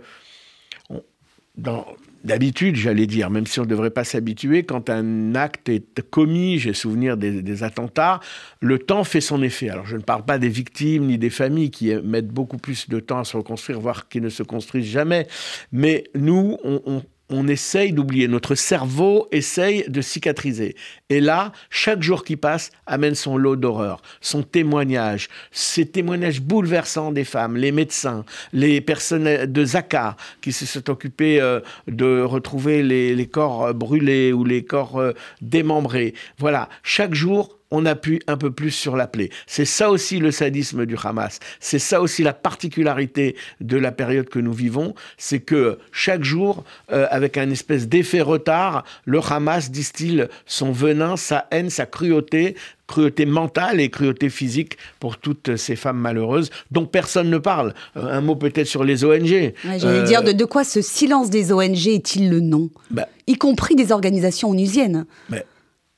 D'habitude, 2.24 2.78
j'allais 2.78 3.06
dire, 3.06 3.30
même 3.30 3.46
si 3.46 3.60
on 3.60 3.64
ne 3.64 3.68
devrait 3.68 3.90
pas 3.90 4.06
s'habituer, 4.06 4.64
quand 4.64 4.90
un 4.90 5.36
acte 5.36 5.68
est 5.68 6.02
commis, 6.10 6.58
j'ai 6.58 6.74
souvenir 6.74 7.18
des, 7.18 7.42
des, 7.42 7.64
attentats, 7.64 8.22
le 8.62 8.80
temps 8.80 9.04
fait 9.04 9.20
son 9.20 9.44
effet. 9.44 9.70
Alors 9.70 9.86
je 9.86 9.98
ne 9.98 10.02
parle 10.02 10.24
pas 10.24 10.40
des 10.40 10.48
victimes 10.48 11.08
ni 11.08 11.18
des 11.18 11.30
familles 11.30 11.70
qui 11.70 11.94
mettent 11.96 12.30
beaucoup 12.30 12.58
plus 12.58 12.88
de 12.88 13.02
temps 13.02 13.20
à 13.20 13.24
se 13.26 13.36
reconstruire, 13.36 13.82
voire 13.82 14.08
qui 14.08 14.22
ne 14.22 14.30
se 14.30 14.42
construisent 14.42 14.90
jamais, 14.90 15.28
mais 15.74 16.06
nous, 16.16 16.58
on, 16.64 16.82
on 16.86 17.04
essaye 17.48 17.94
d'oublier, 17.94 18.28
notre 18.28 18.56
cerveau 18.56 19.28
essaye 19.32 19.86
de 19.88 20.02
cicatriser. 20.02 20.76
Et 21.10 21.20
là, 21.20 21.52
chaque 21.70 22.02
jour 22.02 22.24
qui 22.24 22.38
passe 22.38 22.72
amène 22.86 23.16
son 23.16 23.38
lot 23.38 23.56
d'horreur, 23.56 24.02
son 24.22 24.44
témoignage, 24.44 25.30
ces 25.52 25.86
témoignages 25.86 26.42
bouleversants 26.42 27.12
des 27.12 27.24
femmes, 27.24 27.58
les 27.58 27.72
médecins, 27.72 28.26
les 28.52 28.82
personnes 28.82 29.46
de 29.46 29.66
Zaka 29.66 30.16
qui 30.42 30.52
se 30.52 30.66
sont 30.66 30.90
occupés 30.90 31.42
euh, 31.42 31.60
de 31.88 32.22
retrouver 32.22 32.84
les, 32.84 33.28
corps 33.28 33.74
brûlés 33.74 34.34
ou 34.34 34.44
les 34.44 34.64
corps 34.64 35.00
euh, 35.00 35.14
démembrés. 35.42 36.14
Voilà, 36.38 36.70
chaque 36.84 37.14
jour, 37.14 37.58
on 37.74 37.86
appuie 37.88 38.20
un 38.28 38.38
peu 38.38 38.52
plus 38.52 38.72
sur 38.72 38.96
la 38.96 39.08
plaie. 39.08 39.30
C'est 39.48 39.66
ça 39.66 39.90
aussi 39.90 40.20
le 40.20 40.32
sadisme 40.32 40.86
du 40.86 40.96
Hamas. 41.04 41.40
C'est 41.60 41.80
ça 41.80 42.02
aussi 42.02 42.22
la 42.22 42.34
particularité 42.34 43.36
de 43.62 43.78
la 43.78 43.92
période 43.92 44.30
que 44.30 44.40
nous 44.40 44.54
vivons. 44.54 44.94
C'est 45.18 45.40
que 45.40 45.80
chaque 45.92 46.24
jour, 46.24 46.64
euh, 46.92 47.08
avec 47.10 47.36
un 47.36 47.50
espèce 47.50 47.88
d'effet 47.88 48.22
retard, 48.22 48.86
le 49.06 49.20
Hamas 49.20 49.72
distille 49.72 50.28
son 50.46 50.72
venin, 50.72 51.18
sa 51.18 51.48
haine, 51.52 51.72
sa 51.72 51.88
cruauté 51.88 52.56
cruauté 52.86 53.26
mentale 53.26 53.80
et 53.80 53.90
cruauté 53.90 54.30
physique 54.30 54.78
pour 55.00 55.18
toutes 55.18 55.56
ces 55.56 55.76
femmes 55.76 55.98
malheureuses 55.98 56.52
dont 56.70 56.86
personne 56.86 57.30
ne 57.30 57.38
parle. 57.38 57.74
Euh, 57.98 58.06
un 58.06 58.22
mot 58.22 58.36
peut-être 58.36 58.68
sur 58.68 58.84
les 58.84 59.04
ONG. 59.04 59.54
J'allais 59.78 60.04
dire, 60.04 60.22
de, 60.22 60.46
quoi 60.46 60.64
ce 60.64 60.82
silence 60.82 61.30
des 61.30 61.52
ONG 61.52 61.88
est-il 61.88 62.30
le 62.30 62.40
nom? 62.40 62.70
Bah 62.92 63.08
Y 63.26 63.38
compris 63.38 63.76
des 63.76 63.92
organisations 63.92 64.50
onusiennes. 64.50 65.06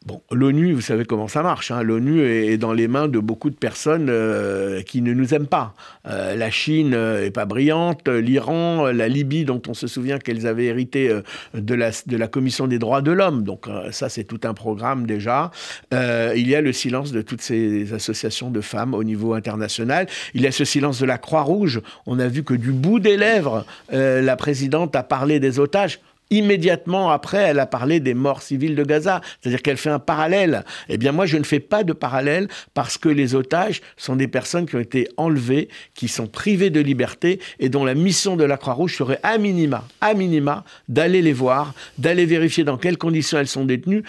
Bon, 0.05 0.21
l'ONU, 0.29 0.73
vous 0.73 0.81
savez 0.81 1.03
comment 1.03 1.27
ça 1.27 1.41
marche. 1.41 1.71
Hein. 1.71 1.81
L'ONU 1.81 2.21
est 2.21 2.57
dans 2.57 2.73
les 2.73 2.87
mains 2.87 3.07
de 3.07 3.17
beaucoup 3.17 3.49
de 3.49 3.55
personnes 3.55 4.05
euh, 4.11 4.83
qui 4.83 5.01
ne 5.01 5.13
nous 5.13 5.33
aiment 5.33 5.47
pas. 5.47 5.73
Euh, 6.07 6.35
la 6.35 6.51
Chine 6.51 6.93
euh, 6.93 7.25
est 7.25 7.31
pas 7.31 7.45
brillante, 7.45 8.07
l'Iran, 8.07 8.91
la 8.91 9.07
Libye, 9.07 9.45
dont 9.45 9.63
on 9.67 9.73
se 9.73 9.87
souvient 9.87 10.19
qu'elles 10.19 10.45
avaient 10.45 10.65
hérité 10.65 11.11
de, 11.55 11.73
la, 11.73 11.89
de 12.05 12.17
la 12.17 12.27
Commission 12.27 12.67
des 12.67 12.77
droits 12.77 13.01
de 13.01 13.11
l'homme. 13.11 13.41
Donc 13.41 13.67
ça, 13.89 14.09
c'est 14.09 14.25
tout 14.25 14.41
un 14.43 14.53
programme 14.53 15.07
déjà. 15.07 15.49
il 15.91 16.47
y 16.47 16.53
a 16.53 16.61
le 16.61 16.71
silence 16.71 17.11
de 17.11 17.23
toutes 17.23 17.41
ces 17.41 17.91
associations 17.91 18.51
de 18.51 18.61
femmes 18.61 18.93
au 18.93 19.03
niveau 19.03 19.33
international. 19.33 20.05
Il 20.35 20.41
y 20.41 20.47
a 20.47 20.51
ce 20.51 20.65
silence 20.65 20.99
de 20.99 21.05
la 21.07 21.17
Croix-Rouge. 21.17 21.81
On 22.05 22.19
a 22.19 22.27
vu 22.27 22.43
que 22.43 22.53
du 22.53 22.73
bout 22.73 22.99
des 22.99 23.17
lèvres, 23.17 23.65
la 23.91 24.35
présidente 24.35 24.95
a 24.95 25.01
parlé 25.01 25.39
des 25.39 25.59
otages. 25.59 25.99
Immédiatement 26.31 27.11
après, 27.11 27.37
elle 27.37 27.59
a 27.59 27.65
parlé 27.65 27.99
des 27.99 28.13
morts 28.13 28.41
civiles 28.41 28.75
de 28.75 28.83
Gaza, 28.83 29.21
c'est-à-dire 29.39 29.61
qu'elle 29.61 29.77
fait 29.77 29.91
un 29.91 29.99
parallèle. 29.99 30.63
Eh 30.89 30.97
bien, 30.97 31.11
moi, 31.11 31.25
je 31.25 31.37
ne 31.37 31.43
fais 31.43 31.59
pas 31.59 31.83
de 31.83 31.93
parallèle 31.93 32.47
parce 32.73 32.97
que 32.97 33.09
les 33.09 33.35
otages 33.35 33.81
sont 33.95 34.15
des 34.15 34.27
personnes 34.27 34.65
qui 34.65 34.75
ont 34.75 34.79
été 34.79 35.07
enlevées, 35.17 35.69
qui 35.93 36.07
sont 36.07 36.27
privées 36.27 36.71
de 36.71 36.79
liberté 36.79 37.39
et 37.59 37.69
dont 37.69 37.85
la 37.85 37.93
mission 37.93 38.35
de 38.35 38.43
la 38.43 38.57
Croix-Rouge 38.57 38.97
serait 38.97 39.19
à 39.21 39.37
minima, 39.37 39.87
à 40.01 40.13
minima, 40.13 40.63
d'aller 40.89 41.21
les 41.21 41.33
voir, 41.33 41.73
d'aller 41.97 42.25
vérifier 42.25 42.63
dans 42.63 42.77
quelles 42.77 42.97
conditions 42.97 43.37
elles 43.37 43.47
sont 43.47 43.65
détenues. 43.65 44.03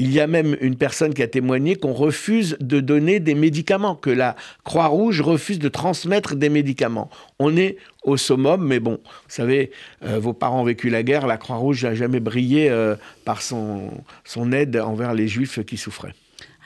Il 0.00 0.12
y 0.12 0.20
a 0.20 0.28
même 0.28 0.56
une 0.60 0.76
personne 0.76 1.12
qui 1.12 1.24
a 1.24 1.26
témoigné 1.26 1.74
qu'on 1.74 1.92
refuse 1.92 2.56
de 2.60 2.78
donner 2.78 3.18
des 3.18 3.34
médicaments, 3.34 3.96
que 3.96 4.10
la 4.10 4.36
Croix-Rouge 4.62 5.20
refuse 5.22 5.58
de 5.58 5.68
transmettre 5.68 6.36
des 6.36 6.48
médicaments. 6.48 7.10
On 7.40 7.56
est 7.56 7.78
au 8.04 8.16
summum, 8.16 8.64
mais 8.64 8.78
bon, 8.78 9.00
vous 9.02 9.10
savez, 9.26 9.72
euh, 10.04 10.20
vos 10.20 10.32
parents 10.32 10.60
ont 10.60 10.64
vécu 10.64 10.88
la 10.88 11.02
guerre, 11.02 11.26
la 11.26 11.36
Croix-Rouge 11.36 11.84
n'a 11.84 11.96
jamais 11.96 12.20
brillé 12.20 12.70
euh, 12.70 12.94
par 13.24 13.42
son, 13.42 13.90
aide 14.52 14.76
envers 14.76 15.14
les 15.14 15.26
Juifs 15.26 15.64
qui 15.64 15.76
souffraient. 15.76 16.14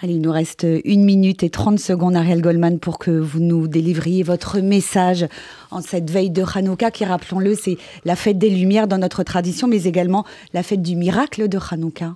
Allez, 0.02 0.14
il 0.14 0.20
nous 0.20 0.32
reste 0.32 0.66
une 0.84 1.04
minute 1.04 1.42
et 1.42 1.48
30 1.48 1.78
secondes, 1.78 2.16
Ariel 2.16 2.42
Goldman, 2.42 2.80
pour 2.80 2.98
que 2.98 3.12
vous 3.12 3.40
nous 3.40 3.66
délivriez 3.66 4.24
votre 4.24 4.58
message 4.58 5.26
en 5.70 5.80
cette 5.80 6.10
veille 6.10 6.30
de 6.30 6.42
Hanouka, 6.42 6.90
qui, 6.90 7.06
rappelons-le, 7.06 7.54
c'est 7.54 7.78
la 8.04 8.16
fête 8.16 8.36
des 8.36 8.50
Lumières 8.50 8.88
dans 8.88 8.98
notre 8.98 9.22
tradition, 9.22 9.68
mais 9.68 9.84
également 9.84 10.26
la 10.52 10.62
fête 10.62 10.82
du 10.82 10.96
miracle 10.96 11.48
de 11.48 11.58
Hanouka. 11.70 12.14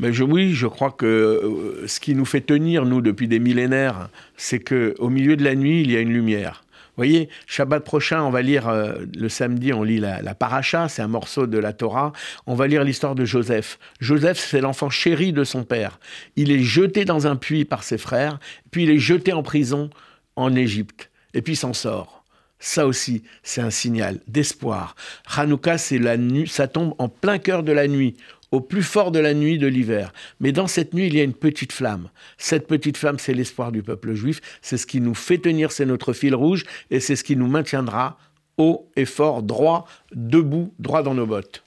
Mais 0.00 0.14
je, 0.14 0.24
oui, 0.24 0.54
je 0.54 0.66
crois 0.66 0.90
que 0.90 1.06
euh, 1.06 1.86
ce 1.86 2.00
qui 2.00 2.14
nous 2.14 2.24
fait 2.24 2.40
tenir, 2.40 2.86
nous, 2.86 3.02
depuis 3.02 3.28
des 3.28 3.38
millénaires, 3.38 4.08
c'est 4.38 4.58
qu'au 4.58 5.10
milieu 5.10 5.36
de 5.36 5.44
la 5.44 5.54
nuit, 5.54 5.82
il 5.82 5.90
y 5.92 5.96
a 5.96 6.00
une 6.00 6.12
lumière. 6.12 6.64
Vous 6.68 7.04
voyez, 7.06 7.28
Shabbat 7.46 7.84
prochain, 7.84 8.22
on 8.22 8.30
va 8.30 8.40
lire, 8.40 8.68
euh, 8.68 8.94
le 9.14 9.28
samedi, 9.28 9.74
on 9.74 9.82
lit 9.82 9.98
la, 9.98 10.22
la 10.22 10.34
paracha, 10.34 10.88
c'est 10.88 11.02
un 11.02 11.08
morceau 11.08 11.46
de 11.46 11.58
la 11.58 11.74
Torah. 11.74 12.12
On 12.46 12.54
va 12.54 12.66
lire 12.66 12.82
l'histoire 12.82 13.14
de 13.14 13.26
Joseph. 13.26 13.78
Joseph, 14.00 14.38
c'est 14.38 14.62
l'enfant 14.62 14.88
chéri 14.88 15.34
de 15.34 15.44
son 15.44 15.64
père. 15.64 16.00
Il 16.34 16.50
est 16.50 16.62
jeté 16.62 17.04
dans 17.04 17.26
un 17.26 17.36
puits 17.36 17.66
par 17.66 17.82
ses 17.82 17.98
frères, 17.98 18.40
puis 18.70 18.84
il 18.84 18.90
est 18.90 18.98
jeté 18.98 19.34
en 19.34 19.42
prison 19.42 19.90
en 20.34 20.56
Égypte, 20.56 21.10
et 21.34 21.42
puis 21.42 21.56
s'en 21.56 21.74
sort. 21.74 22.24
Ça 22.58 22.86
aussi, 22.86 23.22
c'est 23.42 23.62
un 23.62 23.70
signal 23.70 24.20
d'espoir. 24.28 24.94
Hanouka, 25.34 25.78
c'est 25.78 25.98
la 25.98 26.16
nuit, 26.18 26.46
ça 26.48 26.68
tombe 26.68 26.94
en 26.98 27.08
plein 27.08 27.38
cœur 27.38 27.62
de 27.62 27.72
la 27.72 27.88
nuit, 27.88 28.16
au 28.52 28.60
plus 28.60 28.82
fort 28.82 29.10
de 29.10 29.18
la 29.18 29.34
nuit 29.34 29.58
de 29.58 29.66
l'hiver. 29.66 30.12
Mais 30.40 30.52
dans 30.52 30.66
cette 30.66 30.94
nuit, 30.94 31.06
il 31.06 31.14
y 31.14 31.20
a 31.20 31.24
une 31.24 31.34
petite 31.34 31.72
flamme. 31.72 32.08
Cette 32.38 32.66
petite 32.66 32.96
flamme, 32.96 33.18
c'est 33.18 33.34
l'espoir 33.34 33.72
du 33.72 33.82
peuple 33.82 34.14
juif. 34.14 34.40
C'est 34.62 34.76
ce 34.76 34.86
qui 34.86 35.00
nous 35.00 35.14
fait 35.14 35.38
tenir, 35.38 35.72
c'est 35.72 35.86
notre 35.86 36.12
fil 36.12 36.34
rouge, 36.34 36.64
et 36.90 37.00
c'est 37.00 37.16
ce 37.16 37.24
qui 37.24 37.36
nous 37.36 37.46
maintiendra 37.48 38.18
haut 38.58 38.90
et 38.94 39.06
fort, 39.06 39.42
droit, 39.42 39.86
debout, 40.14 40.72
droit 40.78 41.02
dans 41.02 41.14
nos 41.14 41.26
bottes. 41.26 41.62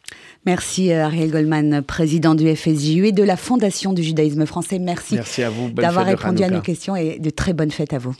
Merci 0.45 0.91
euh, 0.91 1.05
Ariel 1.05 1.31
Goldman, 1.31 1.81
président 1.81 2.35
du 2.35 2.53
FSJU 2.55 3.07
et 3.07 3.11
de 3.11 3.23
la 3.23 3.37
Fondation 3.37 3.93
du 3.93 4.03
judaïsme 4.03 4.45
français. 4.45 4.77
Merci, 4.77 5.15
Merci 5.15 5.41
d'avoir 5.73 6.05
répondu 6.05 6.43
à 6.43 6.49
nos 6.49 6.61
questions 6.61 6.95
et 6.95 7.17
de 7.17 7.29
très 7.29 7.53
bonnes 7.53 7.71
fêtes 7.71 7.93
à 7.93 7.97
vous. 7.97 8.15